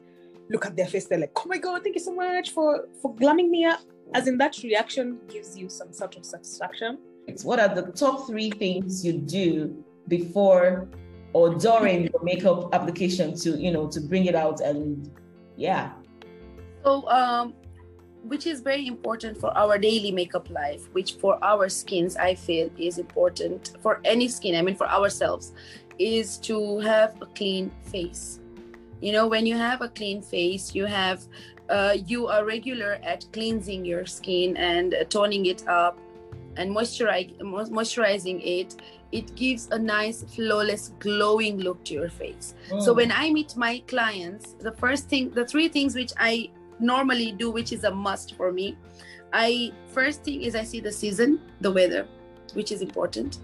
look 0.49 0.65
at 0.65 0.75
their 0.75 0.88
face 0.88 1.05
they're 1.05 1.19
like 1.19 1.31
oh 1.38 1.47
my 1.47 1.57
god 1.57 1.84
thank 1.84 1.95
you 1.95 2.01
so 2.01 2.13
much 2.13 2.51
for 2.51 2.88
for 3.01 3.15
glamming 3.15 3.49
me 3.49 3.65
up. 3.65 3.81
As 4.13 4.27
in 4.27 4.38
that 4.39 4.57
reaction 4.63 5.19
gives 5.29 5.57
you 5.57 5.69
some 5.69 5.93
sort 5.93 6.17
of 6.17 6.25
satisfaction. 6.25 6.97
What 7.43 7.62
are 7.62 7.73
the 7.73 7.93
top 7.93 8.27
three 8.27 8.51
things 8.51 9.05
you 9.05 9.13
do 9.13 9.86
before 10.10 10.89
or 11.34 11.56
during 11.56 12.04
your 12.04 12.24
makeup 12.24 12.74
application 12.74 13.36
to 13.36 13.58
you 13.58 13.72
know 13.72 13.88
to 13.88 14.02
bring 14.02 14.26
it 14.26 14.36
out 14.36 14.60
and 14.62 15.10
yeah. 15.56 15.91
So 16.84 17.08
um 17.10 17.54
which 18.24 18.46
is 18.46 18.62
very 18.62 18.86
important 18.86 19.38
for 19.39 19.56
our 19.58 19.78
daily 19.80 20.12
makeup 20.12 20.50
life 20.50 20.88
which 20.91 21.13
for 21.13 21.44
our 21.44 21.67
skins 21.67 22.15
i 22.17 22.36
feel 22.36 22.70
is 22.78 23.00
important 23.00 23.72
for 23.82 24.00
any 24.06 24.28
skin 24.28 24.56
i 24.56 24.62
mean 24.62 24.76
for 24.76 24.88
ourselves 24.88 25.54
is 25.98 26.38
to 26.38 26.80
have 26.80 27.15
a 27.22 27.26
clean 27.28 27.72
face. 27.84 28.39
You 29.02 29.12
know 29.13 29.28
when 29.28 29.46
you 29.48 29.56
have 29.58 29.82
a 29.82 29.89
clean 29.89 30.22
face 30.22 30.76
you 30.76 30.86
have 30.86 31.26
uh, 31.70 31.98
you 32.06 32.28
are 32.28 32.46
regular 32.46 33.00
at 33.02 33.26
cleansing 33.32 33.86
your 33.86 34.06
skin 34.06 34.58
and 34.58 34.94
toning 35.10 35.46
it 35.46 35.67
up 35.67 35.98
and 36.57 36.75
moisturizing 36.75 37.37
moisturizing 37.39 38.41
it 38.43 38.75
it 39.11 39.33
gives 39.35 39.67
a 39.71 39.79
nice 39.79 40.23
flawless 40.35 40.93
glowing 40.99 41.57
look 41.57 41.83
to 41.83 41.93
your 41.93 42.09
face 42.09 42.55
mm. 42.69 42.81
so 42.81 42.93
when 42.93 43.11
i 43.11 43.29
meet 43.29 43.55
my 43.55 43.79
clients 43.87 44.53
the 44.59 44.71
first 44.73 45.09
thing 45.09 45.29
the 45.31 45.45
three 45.45 45.67
things 45.67 45.95
which 45.95 46.11
i 46.17 46.49
normally 46.79 47.31
do 47.31 47.51
which 47.51 47.71
is 47.71 47.83
a 47.83 47.91
must 47.91 48.35
for 48.35 48.51
me 48.51 48.77
i 49.33 49.71
first 49.87 50.23
thing 50.23 50.41
is 50.41 50.55
i 50.55 50.63
see 50.63 50.79
the 50.79 50.91
season 50.91 51.39
the 51.61 51.71
weather 51.71 52.07
which 52.53 52.71
is 52.71 52.81
important 52.81 53.39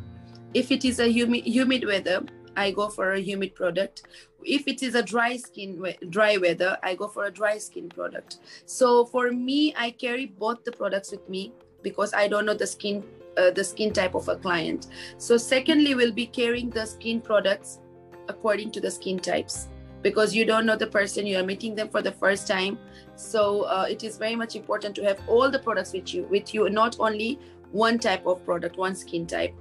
if 0.53 0.71
it 0.71 0.85
is 0.85 0.99
a 0.99 1.07
humid 1.07 1.45
humid 1.45 1.85
weather 1.85 2.23
I 2.57 2.71
go 2.71 2.89
for 2.89 3.13
a 3.13 3.19
humid 3.19 3.53
product. 3.53 4.01
If 4.43 4.67
it 4.67 4.81
is 4.81 4.95
a 4.95 5.03
dry 5.03 5.37
skin, 5.37 5.93
dry 6.09 6.37
weather, 6.37 6.77
I 6.81 6.95
go 6.95 7.07
for 7.07 7.25
a 7.25 7.31
dry 7.31 7.59
skin 7.59 7.87
product. 7.87 8.39
So 8.65 9.05
for 9.05 9.31
me, 9.31 9.75
I 9.77 9.91
carry 9.91 10.25
both 10.25 10.63
the 10.63 10.71
products 10.71 11.11
with 11.11 11.29
me 11.29 11.53
because 11.89 12.13
I 12.13 12.27
don't 12.27 12.45
know 12.45 12.53
the 12.53 12.67
skin, 12.67 13.03
uh, 13.37 13.51
the 13.51 13.63
skin 13.63 13.93
type 13.93 14.13
of 14.13 14.27
a 14.27 14.35
client. 14.35 14.87
So 15.17 15.37
secondly, 15.37 15.95
we'll 15.95 16.17
be 16.23 16.27
carrying 16.27 16.69
the 16.69 16.85
skin 16.85 17.21
products 17.21 17.79
according 18.27 18.71
to 18.71 18.81
the 18.81 18.91
skin 18.91 19.19
types 19.19 19.67
because 20.01 20.35
you 20.35 20.43
don't 20.45 20.65
know 20.65 20.75
the 20.75 20.87
person 20.87 21.25
you 21.25 21.37
are 21.39 21.43
meeting 21.43 21.75
them 21.75 21.87
for 21.87 22.01
the 22.01 22.11
first 22.11 22.47
time. 22.47 22.77
So 23.15 23.61
uh, 23.63 23.85
it 23.89 24.03
is 24.03 24.17
very 24.17 24.35
much 24.35 24.55
important 24.55 24.95
to 24.95 25.03
have 25.03 25.19
all 25.27 25.49
the 25.49 25.59
products 25.59 25.93
with 25.93 26.13
you, 26.13 26.23
with 26.23 26.53
you, 26.53 26.69
not 26.69 26.97
only 26.99 27.39
one 27.71 27.99
type 27.99 28.25
of 28.25 28.43
product, 28.43 28.77
one 28.77 28.95
skin 28.95 29.25
type. 29.25 29.53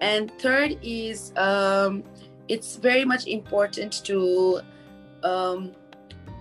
And 0.00 0.30
third 0.38 0.78
is 0.82 1.32
um, 1.36 2.02
it's 2.48 2.76
very 2.76 3.04
much 3.04 3.26
important 3.26 4.04
to 4.04 4.60
um, 5.22 5.72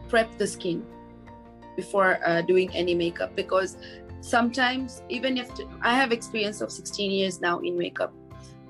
prep 0.08 0.38
the 0.40 0.48
skin 0.48 0.84
before 1.76 2.20
uh, 2.26 2.42
doing 2.42 2.70
any 2.76 2.96
makeup 2.96 3.36
because 3.36 3.78
sometimes 4.22 5.04
even 5.10 5.38
if 5.38 5.50
I 5.82 5.96
have 5.96 6.12
experience 6.12 6.62
of 6.62 6.72
16 6.72 7.12
years 7.12 7.42
now 7.42 7.60
in 7.60 7.78
makeup, 7.78 8.14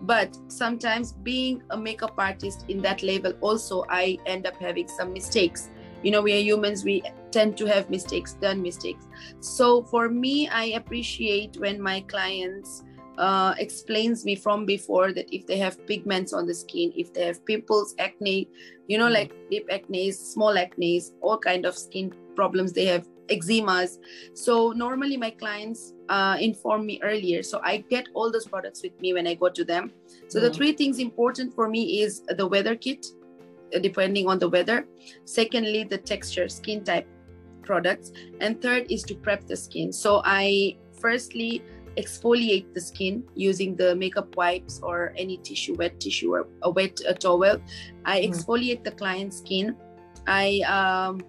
but 0.01 0.37
sometimes 0.47 1.13
being 1.13 1.61
a 1.71 1.77
makeup 1.77 2.13
artist 2.17 2.65
in 2.69 2.81
that 2.81 3.03
level 3.03 3.33
also 3.41 3.85
I 3.89 4.17
end 4.25 4.47
up 4.47 4.55
having 4.57 4.87
some 4.87 5.13
mistakes. 5.13 5.69
You 6.03 6.11
know, 6.11 6.21
we 6.21 6.33
are 6.33 6.41
humans, 6.41 6.85
we 6.85 7.03
tend 7.31 7.57
to 7.57 7.65
have 7.65 7.89
mistakes, 7.89 8.33
done 8.33 8.61
mistakes. 8.61 9.05
So 9.41 9.83
for 9.83 10.07
me, 10.09 10.47
I 10.47 10.65
appreciate 10.65 11.57
when 11.57 11.81
my 11.81 12.01
clients 12.01 12.83
uh, 13.19 13.53
explains 13.57 14.23
me 14.23 14.33
from 14.33 14.65
before 14.65 15.11
that 15.11 15.27
if 15.35 15.45
they 15.45 15.57
have 15.57 15.85
pigments 15.85 16.31
on 16.31 16.47
the 16.47 16.53
skin, 16.53 16.93
if 16.95 17.13
they 17.13 17.25
have 17.25 17.45
pimples, 17.45 17.93
acne, 17.99 18.47
you 18.87 18.97
know, 18.97 19.09
like 19.09 19.33
deep 19.51 19.67
acne, 19.69 20.11
small 20.11 20.57
acne, 20.57 21.01
all 21.21 21.37
kind 21.37 21.65
of 21.65 21.77
skin 21.77 22.13
problems 22.35 22.71
they 22.71 22.85
have, 22.85 23.05
eczemas. 23.29 23.97
So 24.33 24.71
normally 24.71 25.17
my 25.17 25.31
clients 25.31 25.93
uh, 26.09 26.37
inform 26.39 26.85
me 26.85 26.99
earlier, 27.03 27.43
so 27.43 27.59
I 27.63 27.83
get 27.89 28.07
all 28.13 28.31
those 28.31 28.47
products 28.47 28.81
with 28.83 28.99
me 28.99 29.13
when 29.13 29.27
I 29.27 29.35
go 29.35 29.49
to 29.49 29.63
them. 29.63 29.91
So 30.27 30.39
the 30.39 30.49
Mm. 30.49 30.55
three 30.55 30.73
things 30.73 30.99
important 30.99 31.53
for 31.53 31.69
me 31.69 32.01
is 32.01 32.21
the 32.37 32.47
weather 32.47 32.75
kit, 32.75 33.05
uh, 33.75 33.79
depending 33.79 34.27
on 34.27 34.39
the 34.39 34.49
weather. 34.49 34.87
Secondly, 35.25 35.83
the 35.83 35.97
texture, 35.97 36.49
skin 36.49 36.83
type 36.83 37.07
products, 37.63 38.11
and 38.41 38.61
third 38.61 38.85
is 38.89 39.03
to 39.03 39.15
prep 39.15 39.45
the 39.47 39.55
skin. 39.55 39.93
So 39.93 40.21
I 40.25 40.77
firstly 40.99 41.63
exfoliate 41.97 42.65
the 42.73 42.81
skin 42.81 43.23
using 43.35 43.75
the 43.75 43.95
makeup 43.95 44.35
wipes 44.37 44.79
or 44.81 45.13
any 45.17 45.37
tissue, 45.37 45.75
wet 45.75 45.99
tissue 45.99 46.33
or 46.33 46.47
a 46.61 46.69
wet 46.69 46.97
uh, 47.07 47.13
towel. 47.13 47.59
I 48.05 48.21
Mm. 48.21 48.29
exfoliate 48.29 48.83
the 48.83 48.91
client's 48.91 49.37
skin. 49.37 49.75
I 50.27 50.61
um, 50.61 51.19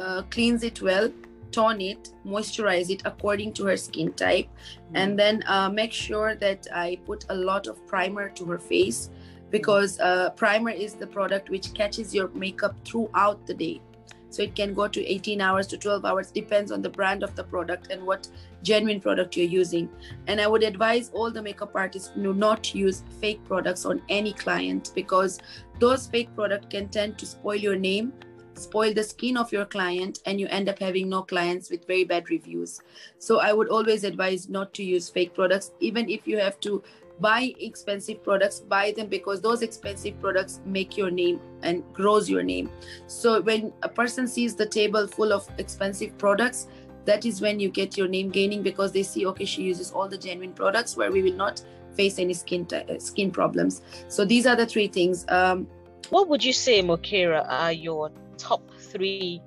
uh, 0.00 0.22
cleanse 0.30 0.62
it 0.62 0.80
well, 0.82 1.12
tone 1.52 1.80
it, 1.80 2.10
moisturize 2.24 2.90
it 2.90 3.02
according 3.04 3.52
to 3.54 3.66
her 3.66 3.76
skin 3.76 4.12
type, 4.12 4.48
and 4.94 5.18
then 5.18 5.42
uh, 5.46 5.68
make 5.68 5.92
sure 5.92 6.34
that 6.36 6.66
I 6.74 6.98
put 7.04 7.26
a 7.28 7.34
lot 7.34 7.66
of 7.66 7.86
primer 7.86 8.28
to 8.30 8.44
her 8.46 8.58
face 8.58 9.10
because 9.50 9.98
uh, 10.00 10.30
primer 10.30 10.70
is 10.70 10.94
the 10.94 11.06
product 11.06 11.50
which 11.50 11.74
catches 11.74 12.14
your 12.14 12.28
makeup 12.28 12.74
throughout 12.84 13.46
the 13.46 13.54
day. 13.54 13.80
So 14.30 14.42
it 14.42 14.54
can 14.54 14.74
go 14.74 14.86
to 14.86 15.04
18 15.04 15.40
hours 15.40 15.66
to 15.68 15.76
12 15.76 16.04
hours, 16.04 16.30
depends 16.30 16.70
on 16.70 16.82
the 16.82 16.88
brand 16.88 17.24
of 17.24 17.34
the 17.34 17.42
product 17.42 17.90
and 17.90 18.06
what 18.06 18.28
genuine 18.62 19.00
product 19.00 19.36
you're 19.36 19.48
using. 19.48 19.88
And 20.28 20.40
I 20.40 20.46
would 20.46 20.62
advise 20.62 21.10
all 21.12 21.32
the 21.32 21.42
makeup 21.42 21.72
artists 21.74 22.10
to 22.14 22.32
not 22.32 22.72
use 22.72 23.02
fake 23.20 23.44
products 23.44 23.84
on 23.84 24.00
any 24.08 24.32
client 24.32 24.92
because 24.94 25.40
those 25.80 26.06
fake 26.06 26.32
products 26.36 26.68
can 26.70 26.88
tend 26.88 27.18
to 27.18 27.26
spoil 27.26 27.56
your 27.56 27.74
name, 27.74 28.12
spoil 28.60 28.94
the 28.94 29.02
skin 29.02 29.36
of 29.36 29.52
your 29.52 29.64
client, 29.64 30.20
and 30.26 30.38
you 30.40 30.46
end 30.48 30.68
up 30.68 30.78
having 30.78 31.08
no 31.08 31.22
clients 31.22 31.70
with 31.70 31.86
very 31.86 32.04
bad 32.04 32.30
reviews. 32.30 32.80
So 33.18 33.40
I 33.40 33.52
would 33.52 33.68
always 33.68 34.04
advise 34.04 34.48
not 34.48 34.74
to 34.74 34.84
use 34.84 35.08
fake 35.08 35.34
products, 35.34 35.72
even 35.80 36.08
if 36.08 36.26
you 36.26 36.38
have 36.38 36.60
to 36.60 36.82
buy 37.20 37.54
expensive 37.60 38.24
products 38.24 38.60
buy 38.60 38.92
them 38.96 39.06
because 39.06 39.42
those 39.42 39.60
expensive 39.60 40.18
products 40.20 40.60
make 40.64 40.96
your 40.96 41.10
name 41.10 41.38
and 41.62 41.84
grows 41.92 42.30
your 42.30 42.42
name. 42.42 42.70
So 43.06 43.42
when 43.42 43.74
a 43.82 43.90
person 43.90 44.26
sees 44.26 44.54
the 44.54 44.64
table 44.64 45.06
full 45.06 45.30
of 45.32 45.46
expensive 45.58 46.16
products 46.16 46.68
that 47.04 47.26
is 47.26 47.42
when 47.42 47.60
you 47.60 47.68
get 47.68 47.98
your 47.98 48.08
name 48.08 48.30
gaining 48.30 48.62
because 48.62 48.92
they 48.92 49.02
see 49.02 49.26
okay 49.26 49.44
she 49.44 49.62
uses 49.62 49.90
all 49.90 50.08
the 50.08 50.16
genuine 50.16 50.54
products 50.54 50.96
where 50.96 51.12
we 51.12 51.20
will 51.20 51.34
not 51.34 51.62
face 51.94 52.18
any 52.18 52.32
skin 52.32 52.64
t- 52.64 52.76
uh, 52.76 52.98
skin 52.98 53.30
problems. 53.30 53.82
So 54.08 54.24
these 54.24 54.46
are 54.46 54.56
the 54.56 54.66
three 54.66 54.88
things. 54.88 55.26
Um, 55.28 55.66
What 56.08 56.28
would 56.28 56.42
you 56.42 56.52
say, 56.52 56.82
Mokira, 56.82 57.44
are 57.48 57.72
your 57.72 58.10
top 58.40 58.62
three 58.78 59.42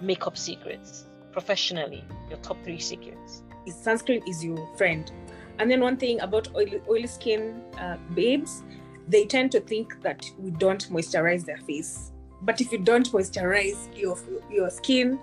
makeup 0.00 0.36
secrets 0.36 1.08
professionally? 1.32 2.04
Your 2.28 2.38
top 2.38 2.62
three 2.62 2.78
secrets? 2.78 3.42
sunscreen 3.68 4.28
is 4.28 4.44
your 4.44 4.68
friend. 4.76 5.10
And 5.58 5.70
then 5.70 5.80
one 5.80 5.96
thing 5.96 6.20
about 6.20 6.48
oily, 6.56 6.82
oily 6.88 7.06
skin 7.06 7.62
uh, 7.78 7.96
babes, 8.14 8.64
they 9.08 9.24
tend 9.24 9.52
to 9.52 9.60
think 9.60 10.02
that 10.02 10.24
we 10.38 10.50
don't 10.50 10.88
moisturize 10.90 11.44
their 11.44 11.58
face. 11.58 12.12
But 12.42 12.60
if 12.60 12.72
you 12.72 12.78
don't 12.78 13.10
moisturize 13.12 13.96
your 13.96 14.18
your 14.50 14.70
skin, 14.70 15.20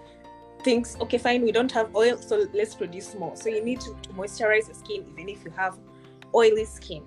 thinks 0.64 0.98
okay 1.00 1.18
fine 1.18 1.42
we 1.42 1.52
don't 1.52 1.72
have 1.72 1.96
oil 1.96 2.18
so 2.18 2.46
let's 2.54 2.76
produce 2.76 3.16
more. 3.16 3.36
So 3.36 3.50
you 3.50 3.64
need 3.64 3.80
to, 3.82 3.96
to 4.04 4.10
moisturize 4.10 4.68
your 4.68 4.76
skin 4.76 5.06
even 5.12 5.30
if 5.30 5.44
you 5.44 5.52
have 5.52 5.78
oily 6.36 6.66
skin. 6.66 7.04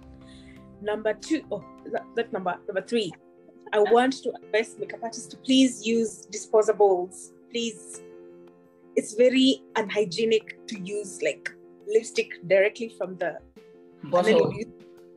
Number 0.81 1.15
two, 1.15 1.43
oh 1.51 1.65
that, 1.93 2.05
that 2.17 2.33
number 2.33 2.57
number 2.67 2.83
three. 2.83 3.13
I 3.73 3.81
want 3.81 4.13
to 4.23 4.33
advise 4.35 4.77
makeup 4.79 5.01
artists 5.03 5.29
to 5.29 5.37
please 5.39 5.87
use 5.87 6.27
disposables. 6.31 7.33
Please. 7.51 8.03
It's 8.97 9.15
very 9.15 9.63
unhygienic 9.77 10.67
to 10.67 10.79
use 10.81 11.23
like 11.23 11.51
lipstick 11.87 12.47
directly 12.47 12.95
from 12.99 13.17
the 13.17 13.39
Bottle. 14.05 14.53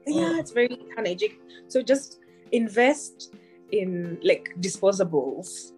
yeah 0.08 0.34
oh. 0.36 0.40
it's 0.40 0.52
very 0.52 0.78
unhygienic. 0.98 1.40
So 1.68 1.82
just 1.82 2.20
invest 2.52 3.36
in 3.72 4.18
like 4.24 4.54
disposables. 4.60 5.74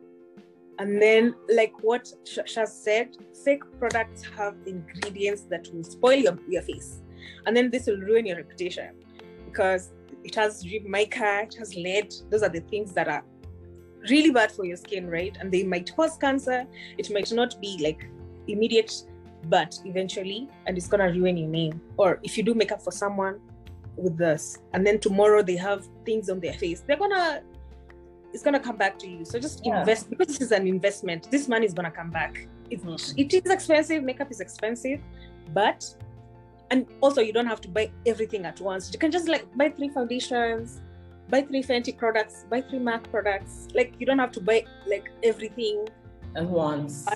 And 0.80 1.02
then 1.02 1.34
like 1.50 1.74
what 1.82 2.08
Sh- 2.26 2.40
Shaz 2.46 2.68
said 2.68 3.18
fake 3.44 3.63
products 3.80 4.24
have 4.38 4.56
ingredients 4.68 5.44
that 5.50 5.68
will 5.74 5.84
spoil 5.84 6.18
your, 6.18 6.38
your 6.48 6.62
face. 6.62 7.02
And 7.48 7.58
then 7.58 7.72
this 7.72 7.88
will 7.88 7.98
ruin 7.98 8.28
your 8.28 8.38
reputation. 8.38 8.90
Because 9.46 9.92
it 10.28 10.36
has 10.36 10.63
mica 10.86 11.44
it 11.44 11.56
has 11.58 11.74
lead. 11.76 12.13
Those 12.30 12.44
are 12.44 12.50
the 12.50 12.60
things 12.60 12.92
that 12.94 13.08
are 13.08 13.24
really 14.10 14.30
bad 14.32 14.52
for 14.52 14.66
your 14.66 14.78
skin 14.78 15.10
right? 15.10 15.36
And 15.40 15.52
they 15.52 15.63
might 15.63 15.96
cause 15.96 16.18
cancer. 16.18 16.66
It 16.98 17.10
might 17.12 17.32
not 17.32 17.60
be 17.62 17.78
like 17.82 18.06
immediate 18.48 18.94
but 19.46 19.80
eventually 19.86 20.50
and 20.66 20.78
it's 20.78 20.88
gonna 20.88 21.10
ruin 21.12 21.38
your 21.38 21.48
name. 21.50 21.80
Or 21.96 22.20
if 22.24 22.38
you 22.38 22.44
do 22.44 22.54
makeup 22.54 22.82
for 22.82 22.92
someone 22.92 23.40
with 23.96 24.18
this 24.18 24.58
and 24.74 24.86
then 24.86 25.00
tomorrow 25.00 25.42
they 25.42 25.56
have 25.56 25.88
things 26.06 26.30
on 26.30 26.40
their 26.40 26.54
face 26.54 26.82
they're 26.86 26.98
gonna 26.98 27.42
it's 28.34 28.44
gonna 28.44 28.60
come 28.60 28.76
back 28.76 29.00
to 29.00 29.08
you. 29.08 29.24
So 29.24 29.40
just 29.40 29.66
Yeah. 29.66 29.80
invest 29.80 30.10
because 30.10 30.28
this 30.28 30.42
is 30.42 30.52
an 30.52 30.68
investment 30.68 31.32
this 31.32 31.48
money 31.48 31.66
is 31.66 31.74
gonna 31.74 31.92
come 31.92 32.12
back. 32.12 32.48
It, 32.70 32.84
Mhm. 32.84 33.13
it 33.18 33.34
is 33.34 33.50
expensive 33.50 34.04
makeup 34.04 34.30
is 34.30 34.42
expensive 34.42 35.00
but 35.54 35.80
and 36.71 36.86
also 37.01 37.21
you 37.21 37.34
don't 37.34 37.45
have 37.45 37.62
to 37.62 37.67
buy 37.67 37.89
everything 38.06 38.45
at 38.45 38.60
once 38.60 38.91
you 38.91 38.99
can 38.99 39.12
just 39.12 39.27
like 39.27 39.45
buy 39.58 39.69
three 39.69 39.89
foundations 39.89 40.82
buy 41.30 41.41
three 41.41 41.63
Fenty 41.63 41.97
products 41.97 42.45
buy 42.49 42.62
three 42.62 42.80
mac 42.80 43.10
products 43.12 43.67
like 43.73 43.93
you 43.99 44.06
don't 44.06 44.19
have 44.19 44.32
to 44.32 44.41
buy 44.41 44.63
like 44.88 45.10
everything 45.23 45.86
at 46.38 46.45
once. 46.45 47.08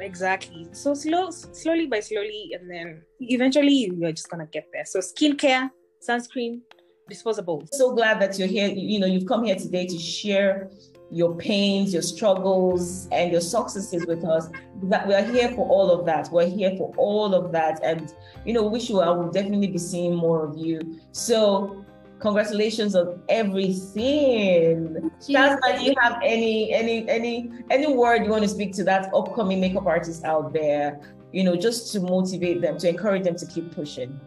Exactly. 0.00 0.68
So 0.72 0.94
slow, 0.94 1.30
slowly 1.30 1.86
by 1.86 2.00
slowly, 2.00 2.52
and 2.58 2.70
then 2.70 3.02
eventually 3.20 3.90
you're 3.98 4.12
just 4.12 4.28
gonna 4.30 4.46
get 4.46 4.68
there. 4.72 4.84
So 4.84 5.00
skincare, 5.00 5.70
sunscreen, 6.06 6.60
disposable 7.08 7.64
so 7.72 7.94
glad 7.94 8.20
that 8.20 8.38
you're 8.38 8.48
here. 8.48 8.68
You 8.68 9.00
know, 9.00 9.06
you've 9.06 9.26
come 9.26 9.44
here 9.44 9.56
today 9.56 9.86
to 9.86 9.98
share 9.98 10.70
your 11.10 11.34
pains, 11.36 11.92
your 11.92 12.02
struggles, 12.02 13.08
and 13.12 13.30
your 13.30 13.40
successes 13.40 14.06
with 14.06 14.24
us. 14.24 14.48
That 14.84 15.06
we 15.06 15.14
are 15.14 15.22
here 15.22 15.50
for 15.50 15.68
all 15.68 15.90
of 15.90 16.04
that. 16.06 16.30
We're 16.30 16.48
here 16.48 16.76
for 16.76 16.92
all 16.96 17.34
of 17.34 17.52
that, 17.52 17.80
and 17.82 18.12
you 18.44 18.52
know, 18.52 18.64
wish 18.64 18.88
you 18.90 19.00
I 19.00 19.10
will 19.10 19.30
definitely 19.30 19.68
be 19.68 19.78
seeing 19.78 20.14
more 20.14 20.44
of 20.44 20.56
you. 20.56 21.00
So, 21.12 21.84
congratulations 22.18 22.94
on 22.94 23.22
everything. 23.28 25.10
Shazma, 25.20 25.78
do 25.78 25.84
you 25.84 25.94
have 26.00 26.20
any 26.22 26.72
any 26.72 27.08
any 27.08 27.50
any 27.70 27.92
word 27.94 28.24
you 28.24 28.30
want 28.30 28.42
to 28.42 28.48
speak 28.48 28.72
to 28.74 28.84
that 28.84 29.10
upcoming 29.14 29.60
makeup 29.60 29.86
artist 29.86 30.24
out 30.24 30.52
there? 30.52 31.00
You 31.32 31.44
know, 31.44 31.56
just 31.56 31.92
to 31.92 32.00
motivate 32.00 32.60
them, 32.62 32.78
to 32.78 32.88
encourage 32.88 33.24
them 33.24 33.36
to 33.36 33.46
keep 33.46 33.74
pushing. 33.74 34.18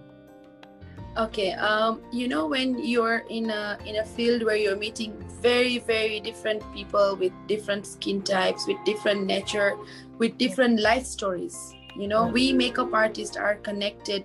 Okay, 1.19 1.51
um, 1.53 1.99
you 2.13 2.29
know 2.29 2.47
when 2.47 2.79
you're 2.79 3.25
in 3.29 3.49
a 3.49 3.77
in 3.85 3.97
a 3.97 4.05
field 4.05 4.43
where 4.43 4.55
you're 4.55 4.77
meeting 4.77 5.11
very 5.41 5.79
very 5.79 6.21
different 6.21 6.63
people 6.73 7.17
with 7.19 7.33
different 7.47 7.85
skin 7.85 8.21
types, 8.21 8.65
with 8.67 8.77
different 8.85 9.25
nature, 9.25 9.75
with 10.17 10.37
different 10.37 10.79
life 10.79 11.05
stories. 11.05 11.73
You 11.97 12.07
know, 12.07 12.27
we 12.27 12.53
makeup 12.53 12.93
artists 12.93 13.35
are 13.35 13.55
connected 13.55 14.23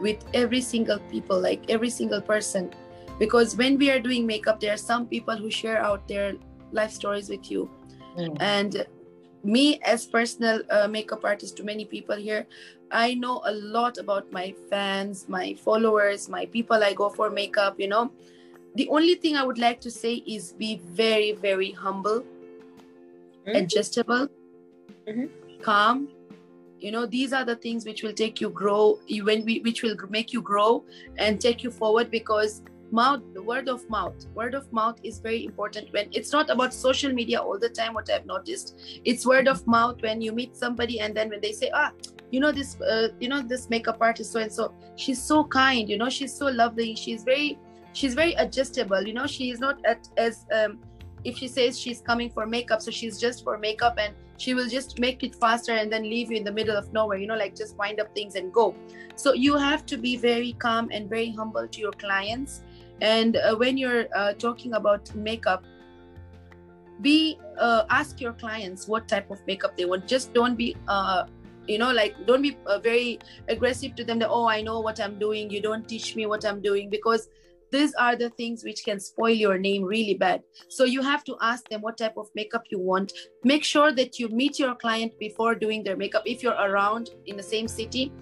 with 0.00 0.24
every 0.32 0.62
single 0.62 0.98
people, 1.10 1.38
like 1.38 1.68
every 1.68 1.90
single 1.90 2.22
person. 2.22 2.72
because 3.20 3.52
when 3.60 3.74
we 3.80 3.90
are 3.92 4.00
doing 4.04 4.24
makeup 4.26 4.60
there 4.60 4.72
are 4.72 4.80
some 4.82 5.02
people 5.08 5.36
who 5.36 5.50
share 5.56 5.80
out 5.86 6.04
their 6.08 6.28
life 6.72 6.92
stories 6.98 7.26
with 7.32 7.50
you 7.52 7.64
Mm. 8.16 8.36
and 8.40 8.78
me 9.42 9.80
as 9.84 10.06
personal 10.06 10.62
uh, 10.70 10.86
makeup 10.88 11.24
artist 11.24 11.56
to 11.56 11.64
many 11.64 11.84
people 11.84 12.16
here 12.16 12.46
i 12.90 13.14
know 13.14 13.40
a 13.46 13.52
lot 13.52 13.98
about 13.98 14.30
my 14.32 14.54
fans 14.68 15.26
my 15.28 15.54
followers 15.54 16.28
my 16.28 16.44
people 16.46 16.82
i 16.82 16.92
go 16.92 17.08
for 17.08 17.30
makeup 17.30 17.78
you 17.78 17.88
know 17.88 18.10
the 18.74 18.88
only 18.88 19.14
thing 19.14 19.36
i 19.36 19.42
would 19.42 19.58
like 19.58 19.80
to 19.80 19.90
say 19.90 20.14
is 20.26 20.52
be 20.52 20.76
very 21.02 21.32
very 21.32 21.70
humble 21.70 22.24
Mhm. 23.46 23.56
adjustable 23.56 24.28
Mhm. 25.08 25.28
calm 25.62 26.08
you 26.78 26.90
know 26.90 27.06
these 27.06 27.32
are 27.32 27.44
the 27.44 27.56
things 27.56 27.84
which 27.84 28.02
will 28.02 28.12
take 28.12 28.40
you 28.40 28.50
grow 28.50 28.98
you 29.06 29.24
when 29.24 29.44
we 29.44 29.60
which 29.60 29.82
will 29.82 29.96
make 30.08 30.32
you 30.32 30.42
grow 30.42 30.84
and 31.18 31.40
take 31.40 31.62
you 31.62 31.70
forward 31.70 32.10
because 32.10 32.62
mouth 32.92 33.22
the 33.34 33.42
word 33.42 33.68
of 33.68 33.88
mouth. 33.88 34.26
Word 34.34 34.54
of 34.54 34.72
mouth 34.72 34.98
is 35.02 35.18
very 35.18 35.44
important 35.44 35.92
when 35.92 36.08
it's 36.12 36.32
not 36.32 36.50
about 36.50 36.74
social 36.74 37.12
media 37.12 37.38
all 37.38 37.58
the 37.58 37.68
time 37.68 37.94
what 37.94 38.10
i've 38.10 38.26
noticed. 38.26 38.80
It's 39.04 39.26
word 39.26 39.48
of 39.48 39.66
mouth 39.66 40.02
when 40.02 40.20
you 40.20 40.32
meet 40.32 40.56
somebody 40.56 41.00
and 41.00 41.14
then 41.14 41.28
when 41.30 41.40
they 41.40 41.52
say 41.52 41.70
ah 41.74 41.92
you 42.30 42.40
know 42.40 42.52
this 42.52 42.80
uh, 42.80 43.08
you 43.18 43.28
know 43.28 43.42
this 43.42 43.68
makeup 43.70 43.98
artist 44.00 44.32
so 44.32 44.40
and 44.40 44.52
so 44.52 44.72
she's 44.96 45.22
so 45.22 45.44
kind 45.44 45.88
you 45.88 45.98
know 45.98 46.08
she's 46.08 46.34
so 46.34 46.46
lovely 46.46 46.94
she's 46.94 47.24
very 47.24 47.58
she's 47.92 48.14
very 48.14 48.34
adjustable 48.34 49.02
you 49.02 49.12
know 49.12 49.26
she 49.26 49.50
is 49.50 49.58
not 49.58 49.84
at, 49.84 50.08
as 50.16 50.46
um, 50.52 50.78
if 51.24 51.36
she 51.36 51.48
says 51.48 51.78
she's 51.78 52.00
coming 52.00 52.30
for 52.30 52.46
makeup 52.46 52.80
so 52.80 52.90
she's 52.90 53.18
just 53.18 53.44
for 53.44 53.58
makeup 53.58 53.96
and 53.98 54.14
she 54.38 54.54
will 54.54 54.68
just 54.68 54.98
make 54.98 55.22
it 55.22 55.34
faster 55.34 55.72
and 55.72 55.92
then 55.92 56.02
leave 56.02 56.30
you 56.30 56.36
in 56.36 56.44
the 56.44 56.52
middle 56.52 56.76
of 56.76 56.90
nowhere 56.92 57.18
you 57.18 57.26
know 57.26 57.36
like 57.36 57.54
just 57.54 57.76
wind 57.76 58.00
up 58.00 58.14
things 58.14 58.36
and 58.36 58.52
go. 58.52 58.74
So 59.16 59.34
you 59.34 59.56
have 59.56 59.84
to 59.86 59.98
be 59.98 60.16
very 60.16 60.54
calm 60.54 60.88
and 60.92 61.10
very 61.10 61.30
humble 61.30 61.68
to 61.68 61.80
your 61.80 61.92
clients 61.92 62.62
and 63.00 63.36
uh, 63.36 63.56
when 63.56 63.76
you're 63.76 64.06
uh, 64.14 64.32
talking 64.34 64.74
about 64.74 65.14
makeup 65.14 65.64
be 67.02 67.38
uh, 67.58 67.84
ask 67.90 68.20
your 68.20 68.32
clients 68.32 68.86
what 68.86 69.08
type 69.08 69.30
of 69.30 69.40
makeup 69.46 69.76
they 69.76 69.84
want. 69.84 70.06
Just 70.06 70.32
don't 70.34 70.56
be 70.56 70.76
uh, 70.88 71.24
you 71.66 71.78
know 71.78 71.92
like 71.92 72.14
don't 72.26 72.42
be 72.42 72.56
uh, 72.66 72.78
very 72.78 73.18
aggressive 73.48 73.94
to 73.94 74.04
them 74.04 74.18
that 74.18 74.28
oh 74.28 74.46
i 74.46 74.60
know 74.60 74.80
what 74.80 75.00
i'm 75.00 75.18
doing. 75.18 75.50
You 75.50 75.62
don't 75.62 75.88
teach 75.88 76.16
me 76.16 76.26
what 76.26 76.44
i'm 76.44 76.60
doing 76.60 76.90
because 76.90 77.28
these 77.70 77.94
are 77.94 78.16
the 78.16 78.30
things 78.30 78.64
which 78.64 78.84
can 78.84 78.98
spoil 78.98 79.30
your 79.30 79.56
name 79.56 79.84
really 79.84 80.14
bad. 80.14 80.42
So 80.68 80.82
you 80.84 81.02
have 81.02 81.22
to 81.24 81.36
ask 81.40 81.68
them 81.68 81.80
what 81.82 81.98
type 81.98 82.16
of 82.16 82.28
makeup 82.34 82.64
you 82.68 82.80
want. 82.80 83.12
Make 83.44 83.62
sure 83.62 83.92
that 83.92 84.18
you 84.18 84.28
meet 84.28 84.58
your 84.58 84.74
client 84.74 85.16
before 85.20 85.54
doing 85.54 85.84
their 85.84 85.96
makeup. 85.96 86.24
If 86.26 86.42
you're 86.42 86.60
around 86.60 87.10
in 87.26 87.36
the 87.36 87.44
same 87.44 87.68
city 87.68 88.12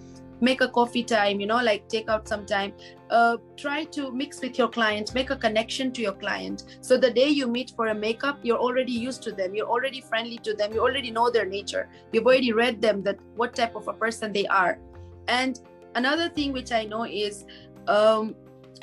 make 0.41 0.61
a 0.61 0.67
coffee 0.67 1.03
time 1.03 1.39
you 1.39 1.47
know 1.47 1.61
like 1.61 1.87
take 1.87 2.09
out 2.09 2.27
some 2.27 2.45
time. 2.45 2.73
Uh, 3.09 3.37
try 3.57 3.83
to 3.85 4.11
mix 4.11 4.41
with 4.41 4.57
your 4.57 4.67
client 4.67 5.13
make 5.15 5.29
a 5.29 5.35
connection 5.35 5.91
to 5.91 6.01
your 6.01 6.13
client. 6.13 6.63
So 6.81 6.97
the 6.97 7.11
day 7.11 7.27
you 7.27 7.47
meet 7.47 7.71
for 7.75 7.87
a 7.87 7.95
makeup 7.95 8.39
you're 8.43 8.59
already 8.59 8.91
used 8.91 9.23
to 9.23 9.31
them. 9.31 9.55
You're 9.55 9.69
already 9.69 10.01
friendly 10.01 10.37
to 10.39 10.53
them. 10.53 10.73
You 10.73 10.81
already 10.81 11.11
know 11.11 11.29
their 11.29 11.45
nature. 11.45 11.89
You've 12.11 12.25
already 12.25 12.53
read 12.53 12.81
them 12.81 13.03
that 13.03 13.17
what 13.35 13.55
type 13.55 13.75
of 13.75 13.87
a 13.87 13.93
person 13.93 14.31
they 14.31 14.45
are. 14.47 14.79
And 15.27 15.59
another 15.95 16.29
thing 16.29 16.53
which 16.53 16.71
i 16.71 16.83
know 16.85 17.03
is 17.05 17.45
um, 17.87 18.35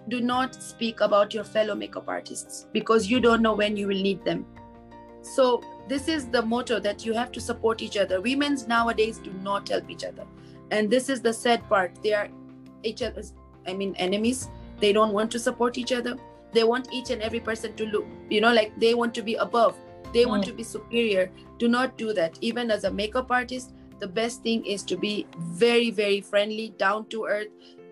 do 0.09 0.21
not 0.21 0.55
speak 0.55 1.01
about 1.01 1.35
your 1.35 1.45
fellow 1.45 1.75
makeup 1.75 2.05
artists 2.09 2.66
because 2.73 3.09
you 3.11 3.21
don't 3.21 3.42
know 3.42 3.55
when 3.55 3.77
you 3.77 3.87
will 3.87 4.03
need 4.03 4.25
them. 4.25 4.47
So 5.23 5.62
this 5.88 6.09
is 6.09 6.29
the 6.29 6.42
motto 6.42 6.79
that 6.81 7.05
you 7.05 7.12
have 7.12 7.33
to 7.33 7.40
support 7.40 7.83
each 7.83 7.97
other. 7.97 8.21
Women's 8.21 8.69
nowadays 8.69 9.19
do 9.19 9.33
not 9.42 9.69
help 9.69 9.90
each 9.90 10.05
other 10.05 10.25
and 10.70 10.90
this 10.90 11.09
is 11.09 11.20
the 11.20 11.33
sad 11.33 11.68
part. 11.68 12.02
They 12.02 12.12
are 12.12 12.29
each 12.83 13.02
other's 13.02 13.33
i 13.66 13.72
mean 13.72 13.94
enemies. 13.96 14.48
They 14.81 14.92
don't 14.92 15.12
want 15.12 15.31
to 15.33 15.38
support 15.38 15.79
each 15.79 15.92
other. 15.92 16.16
They 16.52 16.64
want 16.64 16.88
each 16.92 17.11
and 17.11 17.22
every 17.22 17.40
person 17.40 17.74
to 17.76 17.87
look 17.87 18.07
you 18.31 18.40
know 18.40 18.52
like 18.52 18.79
they 18.81 18.94
want 18.94 19.14
to 19.14 19.22
be 19.22 19.35
above. 19.35 19.76
They 20.12 20.24
want 20.26 20.44
Mm. 20.44 20.48
to 20.48 20.52
be 20.55 20.62
superior. 20.62 21.31
Do 21.59 21.68
not 21.68 21.96
do 21.98 22.12
that. 22.12 22.38
Even 22.40 22.70
as 22.70 22.85
a 22.85 22.90
makeup 22.90 23.31
artist 23.31 23.72
the 23.98 24.07
best 24.07 24.42
thing 24.42 24.64
is 24.66 24.83
to 24.83 24.96
be 24.96 25.26
very 25.61 25.90
very 25.90 26.20
friendly 26.20 26.68
down 26.79 27.07
to 27.12 27.24
earth 27.24 27.48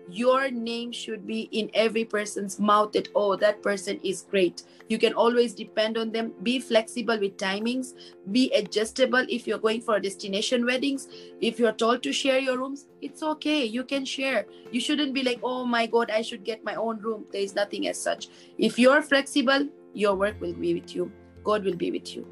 your 0.09 0.51
name 0.51 0.91
should 0.91 1.25
be 1.25 1.41
in 1.51 1.69
every 1.73 2.05
person's 2.05 2.59
mouth 2.59 2.91
that 2.93 3.07
oh 3.15 3.35
that 3.35 3.61
person 3.61 3.99
is 4.03 4.21
great. 4.29 4.63
You 4.87 4.99
can 4.99 5.13
always 5.13 5.53
depend 5.53 5.97
on 5.97 6.11
them. 6.11 6.33
Be 6.43 6.59
flexible 6.59 7.19
with 7.19 7.37
timings. 7.37 7.93
Be 8.31 8.51
adjustable 8.53 9.25
if 9.29 9.47
you're 9.47 9.57
going 9.57 9.81
for 9.81 9.99
destination 9.99 10.65
weddings. 10.65 11.07
If 11.41 11.59
you're 11.59 11.71
told 11.71 12.03
to 12.03 12.13
share 12.13 12.39
your 12.39 12.57
rooms 12.57 12.87
it's 13.01 13.23
okay. 13.23 13.65
You 13.65 13.83
can 13.83 14.05
share. 14.05 14.45
You 14.71 14.79
shouldn't 14.79 15.13
be 15.13 15.23
like 15.23 15.39
oh 15.43 15.65
my 15.65 15.85
god 15.85 16.11
i 16.11 16.21
should 16.21 16.43
get 16.43 16.63
my 16.63 16.75
own 16.75 16.99
room. 17.01 17.25
There 17.31 17.41
is 17.41 17.55
nothing 17.55 17.87
as 17.87 17.99
such. 17.99 18.29
If 18.57 18.77
you're 18.77 19.01
flexible 19.01 19.67
your 19.93 20.15
work 20.15 20.39
will 20.41 20.53
be 20.53 20.73
with 20.73 20.95
you. 20.95 21.11
God 21.43 21.63
will 21.63 21.75
be 21.75 21.91
with 21.91 22.15
you. 22.15 22.27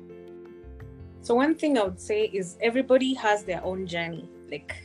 So 1.21 1.33
one 1.35 1.55
thing 1.55 1.77
I 1.77 1.83
would 1.83 2.01
say 2.01 2.25
is 2.25 2.57
everybody 2.61 3.13
has 3.13 3.43
their 3.43 3.63
own 3.63 3.87
journey. 3.87 4.29
Like 4.51 4.75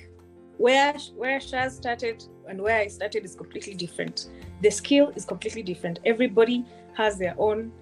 where 0.56 0.94
where 1.16 1.38
Shaz 1.38 1.72
started 1.72 2.24
and 2.48 2.60
where 2.60 2.78
I 2.78 2.86
started 2.88 3.24
is 3.24 3.34
completely 3.34 3.74
different. 3.74 4.28
The 4.62 4.70
skill 4.70 5.12
is 5.14 5.24
completely 5.24 5.62
different. 5.62 6.00
Everybody 6.04 6.64
has 6.94 7.18
their 7.18 7.34
own 7.38 7.72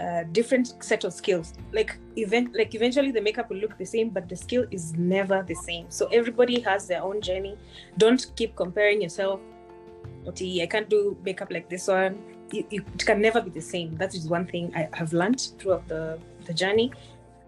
uh, 0.00 0.24
different 0.32 0.82
set 0.82 1.04
of 1.04 1.12
skills. 1.12 1.54
Like 1.72 1.96
event 2.16 2.54
like 2.54 2.74
eventually 2.74 3.10
the 3.10 3.20
makeup 3.20 3.50
will 3.50 3.58
look 3.58 3.76
the 3.78 3.86
same, 3.86 4.08
but 4.10 4.28
the 4.28 4.36
skill 4.36 4.66
is 4.70 4.94
never 4.94 5.42
the 5.46 5.54
same. 5.54 5.86
So 5.88 6.06
everybody 6.06 6.60
has 6.60 6.86
their 6.88 7.02
own 7.02 7.20
journey. 7.20 7.56
Don't 7.98 8.30
keep 8.36 8.56
comparing 8.56 9.02
yourself. 9.02 9.40
Okay, 10.26 10.62
I 10.62 10.66
can't 10.66 10.88
do 10.88 11.16
makeup 11.24 11.50
like 11.50 11.68
this 11.68 11.88
one. 11.88 12.18
You, 12.50 12.64
it 12.70 13.06
can 13.06 13.20
never 13.20 13.40
be 13.40 13.50
the 13.50 13.60
same. 13.60 13.96
That 13.96 14.14
is 14.14 14.26
one 14.28 14.46
thing 14.46 14.72
I 14.74 14.88
have 14.94 15.12
learned 15.12 15.52
throughout 15.58 15.86
the, 15.86 16.18
the 16.46 16.54
journey 16.54 16.92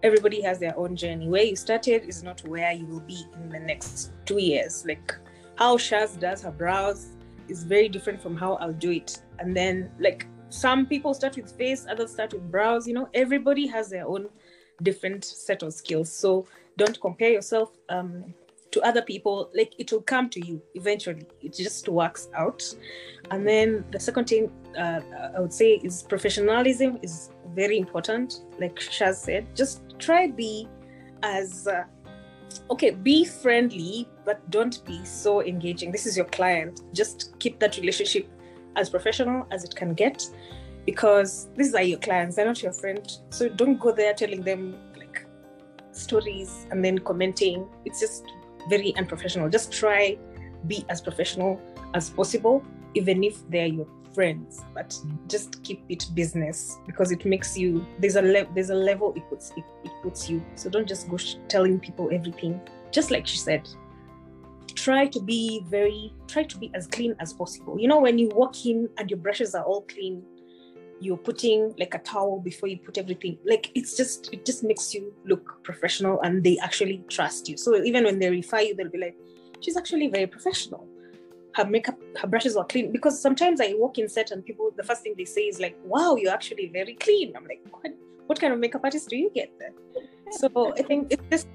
everybody 0.03 0.41
has 0.41 0.59
their 0.59 0.77
own 0.77 0.95
journey. 0.95 1.27
Where 1.27 1.43
you 1.43 1.55
started 1.55 2.03
is 2.03 2.21
not 2.23 2.45
where 2.45 2.71
you 2.71 2.85
will 2.85 2.99
be 2.99 3.25
in 3.35 3.49
the 3.49 3.59
next 3.59 4.11
two 4.25 4.37
years. 4.37 4.85
Like 4.85 5.15
how 5.63 5.77
Shaz 5.77 6.19
does 6.19 6.41
her 6.41 6.51
brows 6.51 7.13
is 7.47 7.63
very 7.63 7.87
different 7.87 8.21
from 8.21 8.35
how 8.35 8.55
I'll 8.55 8.79
do 8.87 8.91
it. 8.91 9.21
And 9.39 9.55
then 9.55 9.89
like 9.97 10.27
some 10.49 10.85
people 10.85 11.13
start 11.13 11.37
with 11.37 11.49
face, 11.53 11.85
others 11.89 12.11
start 12.11 12.33
with 12.33 12.51
brows. 12.51 12.85
You 12.85 12.95
know, 12.95 13.07
everybody 13.13 13.65
has 13.67 13.89
their 13.89 14.05
own 14.05 14.27
different 14.81 15.23
set 15.23 15.63
of 15.63 15.73
skills. 15.73 16.11
So 16.11 16.45
don't 16.75 16.99
compare 16.99 17.31
yourself 17.31 17.69
um, 17.87 18.33
to 18.71 18.81
other 18.81 19.01
people. 19.01 19.51
Like 19.55 19.71
it 19.79 19.89
will 19.93 20.01
come 20.01 20.29
to 20.31 20.45
you 20.45 20.61
eventually. 20.75 21.25
It 21.41 21.53
just 21.53 21.87
works 21.87 22.27
out. 22.35 22.61
And 23.31 23.47
then 23.47 23.85
the 23.89 24.01
second 24.01 24.25
thing 24.25 24.51
uh, 24.77 24.99
I 25.37 25.39
would 25.39 25.53
say 25.53 25.75
is 25.75 26.03
professionalism 26.03 26.99
is 27.01 27.29
very 27.55 27.77
important. 27.77 28.41
Like 28.59 28.75
Shaz 28.75 29.15
said, 29.15 29.55
just 29.55 29.81
try 29.97 30.27
be 30.27 30.67
as 31.23 31.67
uh, 31.67 31.85
okay. 32.69 32.91
Be 32.91 33.25
friendly, 33.25 34.07
but 34.25 34.49
don't 34.49 34.83
be 34.85 35.03
so 35.05 35.41
engaging. 35.41 35.91
This 35.91 36.05
is 36.05 36.15
your 36.15 36.25
client. 36.27 36.81
Just 36.93 37.33
keep 37.39 37.59
that 37.59 37.77
relationship 37.77 38.27
as 38.75 38.89
professional 38.89 39.45
as 39.51 39.63
it 39.63 39.75
can 39.75 39.93
get, 39.93 40.25
because 40.85 41.49
these 41.55 41.73
are 41.75 41.83
your 41.83 41.99
clients. 41.99 42.35
They're 42.35 42.45
not 42.45 42.61
your 42.61 42.73
friend. 42.73 43.05
So 43.29 43.49
don't 43.49 43.79
go 43.79 43.91
there 43.91 44.13
telling 44.13 44.41
them 44.41 44.75
like 44.97 45.25
stories 45.91 46.65
and 46.71 46.83
then 46.83 46.99
commenting. 46.99 47.67
It's 47.85 47.99
just 47.99 48.25
very 48.69 48.95
unprofessional. 48.97 49.49
Just 49.49 49.71
try 49.71 50.17
be 50.67 50.85
as 50.89 51.01
professional 51.01 51.61
as 51.93 52.09
possible, 52.09 52.63
even 52.93 53.23
if 53.23 53.47
they're 53.49 53.67
your 53.67 53.87
friends. 54.13 54.63
But 54.73 54.97
just 55.27 55.63
keep 55.63 55.83
it 55.89 56.05
business 56.13 56.77
because 56.85 57.11
it 57.11 57.25
makes 57.25 57.57
you 57.57 57.85
there's 57.99 58.15
a 58.15 58.21
le- 58.21 58.47
there's 58.53 58.69
a 58.69 58.75
level 58.75 59.13
it 59.15 59.27
puts 59.29 59.51
it, 59.57 59.63
it 59.83 59.91
puts 60.01 60.29
you. 60.29 60.43
So 60.55 60.69
don't 60.69 60.87
just 60.87 61.09
go 61.09 61.17
sh- 61.17 61.35
telling 61.47 61.79
people 61.79 62.09
everything. 62.11 62.59
Just 62.91 63.11
like 63.11 63.25
she 63.25 63.37
said, 63.37 63.67
try 64.75 65.07
to 65.07 65.19
be 65.19 65.63
very 65.67 66.13
try 66.27 66.43
to 66.43 66.57
be 66.57 66.71
as 66.73 66.87
clean 66.87 67.15
as 67.19 67.33
possible. 67.33 67.79
You 67.79 67.87
know 67.87 67.99
when 67.99 68.17
you 68.17 68.29
walk 68.29 68.65
in 68.65 68.89
and 68.97 69.09
your 69.09 69.19
brushes 69.19 69.55
are 69.55 69.63
all 69.63 69.81
clean, 69.83 70.23
you're 71.03 71.17
putting 71.17 71.73
like 71.77 71.93
a 71.93 71.99
towel 71.99 72.39
before 72.39 72.69
you 72.69 72.77
put 72.77 72.97
everything 72.97 73.37
like 73.45 73.69
it's 73.75 73.97
just 73.97 74.33
it 74.33 74.45
just 74.45 74.63
makes 74.63 74.93
you 74.93 75.13
look 75.25 75.61
professional 75.63 76.21
and 76.21 76.43
they 76.43 76.57
actually 76.59 77.03
trust 77.09 77.49
you 77.49 77.57
so 77.57 77.75
even 77.83 78.05
when 78.05 78.19
they 78.19 78.29
refer 78.29 78.59
you 78.59 78.73
they'll 78.75 78.89
be 78.89 78.97
like 78.97 79.15
she's 79.59 79.75
actually 79.75 80.07
very 80.07 80.27
professional 80.27 80.87
her 81.55 81.65
makeup 81.65 81.97
her 82.19 82.27
brushes 82.27 82.55
are 82.57 82.65
clean. 82.65 82.91
Because 82.91 83.19
sometimes 83.19 83.61
i 83.61 83.73
walk 83.77 83.97
in 83.97 84.09
set 84.09 84.31
and 84.31 84.45
people 84.45 84.71
the 84.75 84.83
first 84.83 85.01
thing 85.03 85.15
they 85.17 85.25
say 85.25 85.41
is 85.41 85.59
like 85.59 85.77
wow 85.83 86.15
you're 86.15 86.33
actually 86.33 86.67
very 86.67 86.95
clean. 86.95 87.33
I'm 87.35 87.45
like 87.45 87.61
what, 87.71 87.93
what 88.27 88.39
kind 88.39 88.53
of 88.53 88.59
makeup 88.59 88.81
artist 88.83 89.09
do 89.09 89.17
you 89.17 89.29
get 89.29 89.51
then? 89.59 89.73
So 90.31 90.73
i 90.77 90.81
think 90.81 91.11
it's 91.11 91.23
just 91.29 91.47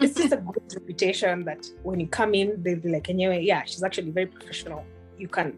it's 0.00 0.14
just 0.14 0.32
a 0.32 0.36
good 0.36 0.62
reputation 0.74 1.44
that 1.44 1.66
when 1.82 2.00
you 2.00 2.06
come 2.06 2.34
in 2.34 2.62
they'll 2.62 2.78
be 2.78 2.90
like 2.90 3.08
anyway 3.08 3.42
yeah 3.42 3.64
she's 3.64 3.82
actually 3.82 4.10
very 4.10 4.26
professional. 4.26 4.84
You 5.18 5.28
can 5.28 5.56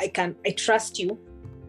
i 0.00 0.08
can 0.08 0.36
i 0.46 0.50
trust 0.50 0.98
you 0.98 1.18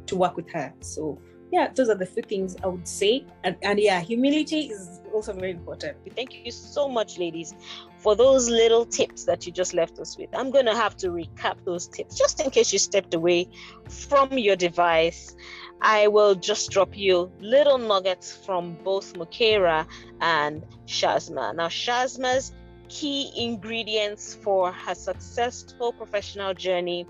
to 0.08 0.15
work 0.15 0.36
with 0.36 0.49
her. 0.52 0.73
So 0.82 1.17
yeah, 1.53 1.69
those 1.75 1.87
are 1.87 1.95
the 1.95 2.05
few 2.07 2.23
things 2.23 2.55
I 2.63 2.67
would 2.67 2.87
say. 2.87 3.27
And, 3.43 3.55
and 3.61 3.79
yeah, 3.79 3.99
humility 3.99 4.71
is 4.71 5.01
also 5.13 5.33
very 5.33 5.51
important. 5.51 5.95
Thank 6.15 6.43
you 6.43 6.51
so 6.51 6.89
much, 6.89 7.19
ladies, 7.19 7.53
for 7.99 8.15
those 8.15 8.49
little 8.49 8.87
tips 8.87 9.25
that 9.25 9.45
you 9.45 9.51
just 9.51 9.75
left 9.75 9.99
us 9.99 10.17
with. 10.17 10.29
I'm 10.33 10.49
going 10.49 10.65
to 10.65 10.75
have 10.75 10.97
to 10.97 11.09
recap 11.09 11.57
those 11.63 11.87
tips 11.87 12.17
just 12.17 12.41
in 12.41 12.49
case 12.49 12.73
you 12.73 12.79
stepped 12.79 13.13
away 13.13 13.49
from 13.87 14.35
your 14.35 14.55
device. 14.55 15.35
I 15.79 16.07
will 16.07 16.33
just 16.33 16.71
drop 16.71 16.97
you 16.97 17.31
little 17.39 17.77
nuggets 17.77 18.35
from 18.35 18.75
both 18.83 19.13
Mukera 19.13 19.85
and 20.21 20.65
Shazma. 20.87 21.55
Now, 21.55 21.67
Shazma's 21.67 22.51
key 22.89 23.31
ingredients 23.35 24.33
for 24.33 24.71
her 24.71 24.95
successful 24.95 25.93
professional 25.93 26.55
journey 26.55 27.05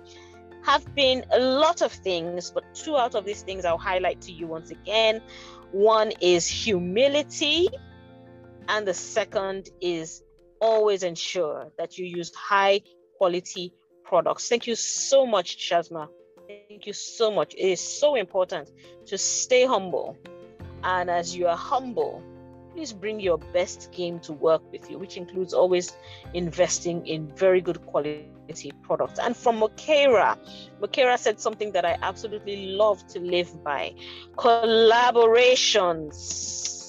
have 0.63 0.93
been 0.95 1.25
a 1.31 1.39
lot 1.39 1.81
of 1.81 1.91
things, 1.91 2.51
but 2.51 2.63
two 2.73 2.95
out 2.95 3.15
of 3.15 3.25
these 3.25 3.41
things 3.41 3.65
I'll 3.65 3.77
highlight 3.77 4.21
to 4.21 4.31
you 4.31 4.47
once 4.47 4.71
again. 4.71 5.21
One 5.71 6.11
is 6.21 6.47
humility, 6.47 7.67
and 8.67 8.87
the 8.87 8.93
second 8.93 9.69
is 9.81 10.23
always 10.61 11.03
ensure 11.03 11.71
that 11.77 11.97
you 11.97 12.05
use 12.05 12.33
high 12.33 12.81
quality 13.17 13.73
products. 14.05 14.47
Thank 14.47 14.67
you 14.67 14.75
so 14.75 15.25
much, 15.25 15.57
Shazma. 15.57 16.07
Thank 16.47 16.87
you 16.87 16.93
so 16.93 17.31
much. 17.31 17.53
It 17.53 17.67
is 17.67 17.81
so 17.81 18.15
important 18.15 18.71
to 19.07 19.17
stay 19.17 19.65
humble. 19.65 20.17
And 20.83 21.09
as 21.09 21.35
you 21.35 21.47
are 21.47 21.57
humble, 21.57 22.21
please 22.73 22.91
bring 22.91 23.19
your 23.19 23.37
best 23.37 23.91
game 23.91 24.19
to 24.21 24.33
work 24.33 24.63
with 24.71 24.89
you, 24.89 24.97
which 24.97 25.17
includes 25.17 25.53
always 25.53 25.95
investing 26.33 27.05
in 27.05 27.27
very 27.35 27.61
good 27.61 27.85
quality 27.85 28.71
products. 28.81 29.19
And 29.19 29.37
from 29.37 29.59
Mokera, 29.59 30.35
Mokera 30.81 31.19
said 31.19 31.39
something 31.39 31.71
that 31.73 31.85
I 31.85 31.95
absolutely 32.01 32.75
love 32.75 33.05
to 33.07 33.19
live 33.19 33.63
by 33.63 33.93
collaborations. 34.35 36.79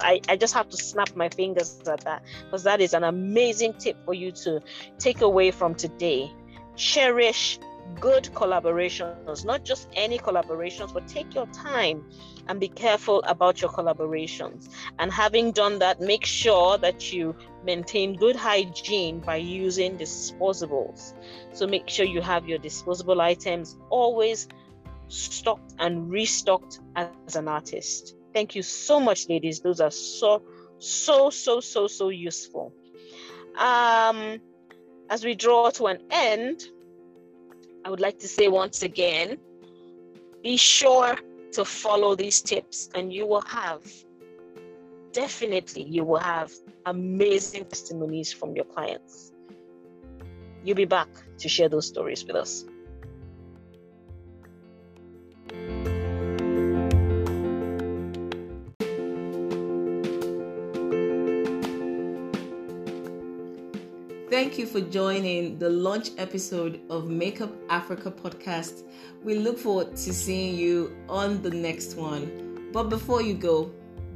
I, 0.00 0.20
I 0.28 0.36
just 0.36 0.54
have 0.54 0.68
to 0.70 0.76
snap 0.76 1.14
my 1.14 1.28
fingers 1.28 1.80
at 1.86 2.00
that 2.00 2.24
because 2.44 2.64
that 2.64 2.80
is 2.80 2.94
an 2.94 3.04
amazing 3.04 3.74
tip 3.74 3.96
for 4.04 4.12
you 4.12 4.32
to 4.32 4.60
take 4.98 5.20
away 5.20 5.52
from 5.52 5.76
today. 5.76 6.32
Cherish 6.74 7.60
good 8.00 8.24
collaborations, 8.34 9.44
not 9.44 9.64
just 9.64 9.88
any 9.94 10.18
collaborations, 10.18 10.92
but 10.92 11.06
take 11.06 11.34
your 11.34 11.46
time 11.46 12.04
and 12.48 12.60
be 12.60 12.68
careful 12.68 13.22
about 13.24 13.60
your 13.60 13.70
collaborations. 13.70 14.68
And 14.98 15.12
having 15.12 15.52
done 15.52 15.78
that, 15.78 16.00
make 16.00 16.24
sure 16.24 16.78
that 16.78 17.12
you 17.12 17.34
maintain 17.64 18.16
good 18.16 18.36
hygiene 18.36 19.20
by 19.20 19.36
using 19.36 19.96
disposables. 19.96 21.14
So 21.52 21.66
make 21.66 21.88
sure 21.88 22.04
you 22.04 22.20
have 22.20 22.48
your 22.48 22.58
disposable 22.58 23.20
items 23.20 23.76
always 23.90 24.48
stocked 25.08 25.74
and 25.78 26.10
restocked 26.10 26.80
as 26.96 27.36
an 27.36 27.48
artist. 27.48 28.16
Thank 28.32 28.54
you 28.54 28.62
so 28.62 29.00
much, 29.00 29.28
ladies. 29.28 29.60
Those 29.60 29.80
are 29.80 29.90
so, 29.90 30.42
so, 30.78 31.30
so, 31.30 31.60
so, 31.60 31.86
so 31.86 32.08
useful. 32.08 32.72
Um, 33.58 34.40
as 35.10 35.24
we 35.24 35.34
draw 35.34 35.70
to 35.70 35.86
an 35.86 35.98
end, 36.10 36.62
I 37.84 37.90
would 37.90 38.00
like 38.00 38.18
to 38.20 38.28
say 38.28 38.48
once 38.48 38.82
again 38.82 39.38
be 40.42 40.58
sure 40.58 41.16
to 41.54 41.64
follow 41.64 42.14
these 42.14 42.40
tips, 42.40 42.90
and 42.94 43.12
you 43.12 43.26
will 43.26 43.42
have 43.42 43.82
definitely 45.12 45.82
you 45.82 46.04
will 46.04 46.18
have 46.18 46.50
amazing 46.86 47.64
testimonies 47.64 48.32
from 48.32 48.54
your 48.54 48.64
clients. 48.64 49.32
You'll 50.64 50.76
be 50.76 50.84
back 50.84 51.08
to 51.38 51.48
share 51.48 51.68
those 51.68 51.86
stories 51.86 52.24
with 52.24 52.36
us. 52.36 52.64
Thank 64.34 64.58
you 64.58 64.66
for 64.66 64.80
joining 64.80 65.60
the 65.60 65.70
launch 65.70 66.10
episode 66.18 66.80
of 66.90 67.08
Makeup 67.08 67.52
Africa 67.70 68.10
podcast. 68.10 68.82
We 69.22 69.36
look 69.36 69.56
forward 69.56 69.94
to 69.94 70.12
seeing 70.12 70.56
you 70.56 70.96
on 71.08 71.40
the 71.40 71.50
next 71.50 71.94
one. 71.94 72.68
But 72.72 72.88
before 72.90 73.22
you 73.22 73.34
go, 73.34 73.70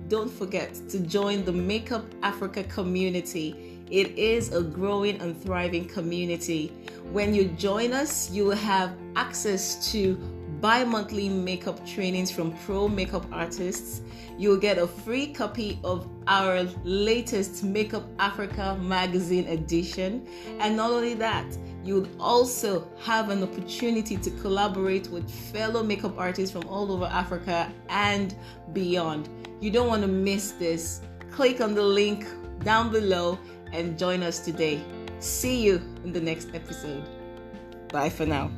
don't 0.09 0.29
forget 0.29 0.75
to 0.89 0.99
join 0.99 1.45
the 1.45 1.53
Makeup 1.53 2.05
Africa 2.25 2.65
community. 2.65 3.79
It 3.93 4.19
is 4.19 4.53
a 4.53 4.61
growing 4.61 5.21
and 5.21 5.41
thriving 5.41 5.85
community. 5.85 6.73
When 7.13 7.33
you 7.33 7.45
join 7.51 7.93
us, 7.93 8.29
you 8.29 8.45
will 8.45 8.57
have 8.57 8.97
access 9.15 9.93
to 9.93 10.19
bi 10.61 10.85
monthly 10.85 11.29
makeup 11.29 11.85
trainings 11.87 12.31
from 12.31 12.53
pro 12.65 12.89
makeup 12.89 13.27
artists. 13.33 14.03
You'll 14.37 14.59
get 14.59 14.79
a 14.79 14.87
free 14.87 15.33
copy 15.33 15.79
of 15.83 16.09
our 16.27 16.63
latest 16.85 17.65
Makeup 17.65 18.09
Africa 18.19 18.77
magazine 18.81 19.49
edition. 19.49 20.27
And 20.61 20.77
not 20.77 20.91
only 20.91 21.15
that, 21.15 21.47
you'll 21.85 22.09
also 22.21 22.89
have 23.03 23.31
an 23.31 23.43
opportunity 23.43 24.17
to 24.17 24.31
collaborate 24.43 25.09
with 25.09 25.29
fellow 25.29 25.83
makeup 25.83 26.17
artists 26.19 26.53
from 26.53 26.69
all 26.69 26.93
over 26.93 27.07
Africa 27.07 27.73
and 27.89 28.35
beyond. 28.73 29.29
You 29.61 29.71
don't 29.71 29.89
want 29.89 30.03
to 30.03 30.09
miss 30.09 30.53
this. 30.53 31.01
Click 31.31 31.61
on 31.61 31.75
the 31.75 31.83
link 31.83 32.27
down 32.65 32.91
below 32.91 33.39
and 33.73 33.99
join 33.99 34.23
us 34.23 34.39
today. 34.39 34.81
See 35.19 35.61
you 35.63 35.77
in 36.05 36.13
the 36.13 36.21
next 36.21 36.49
episode. 36.55 37.03
Bye 37.89 38.11
for 38.11 38.27
now. 38.27 38.51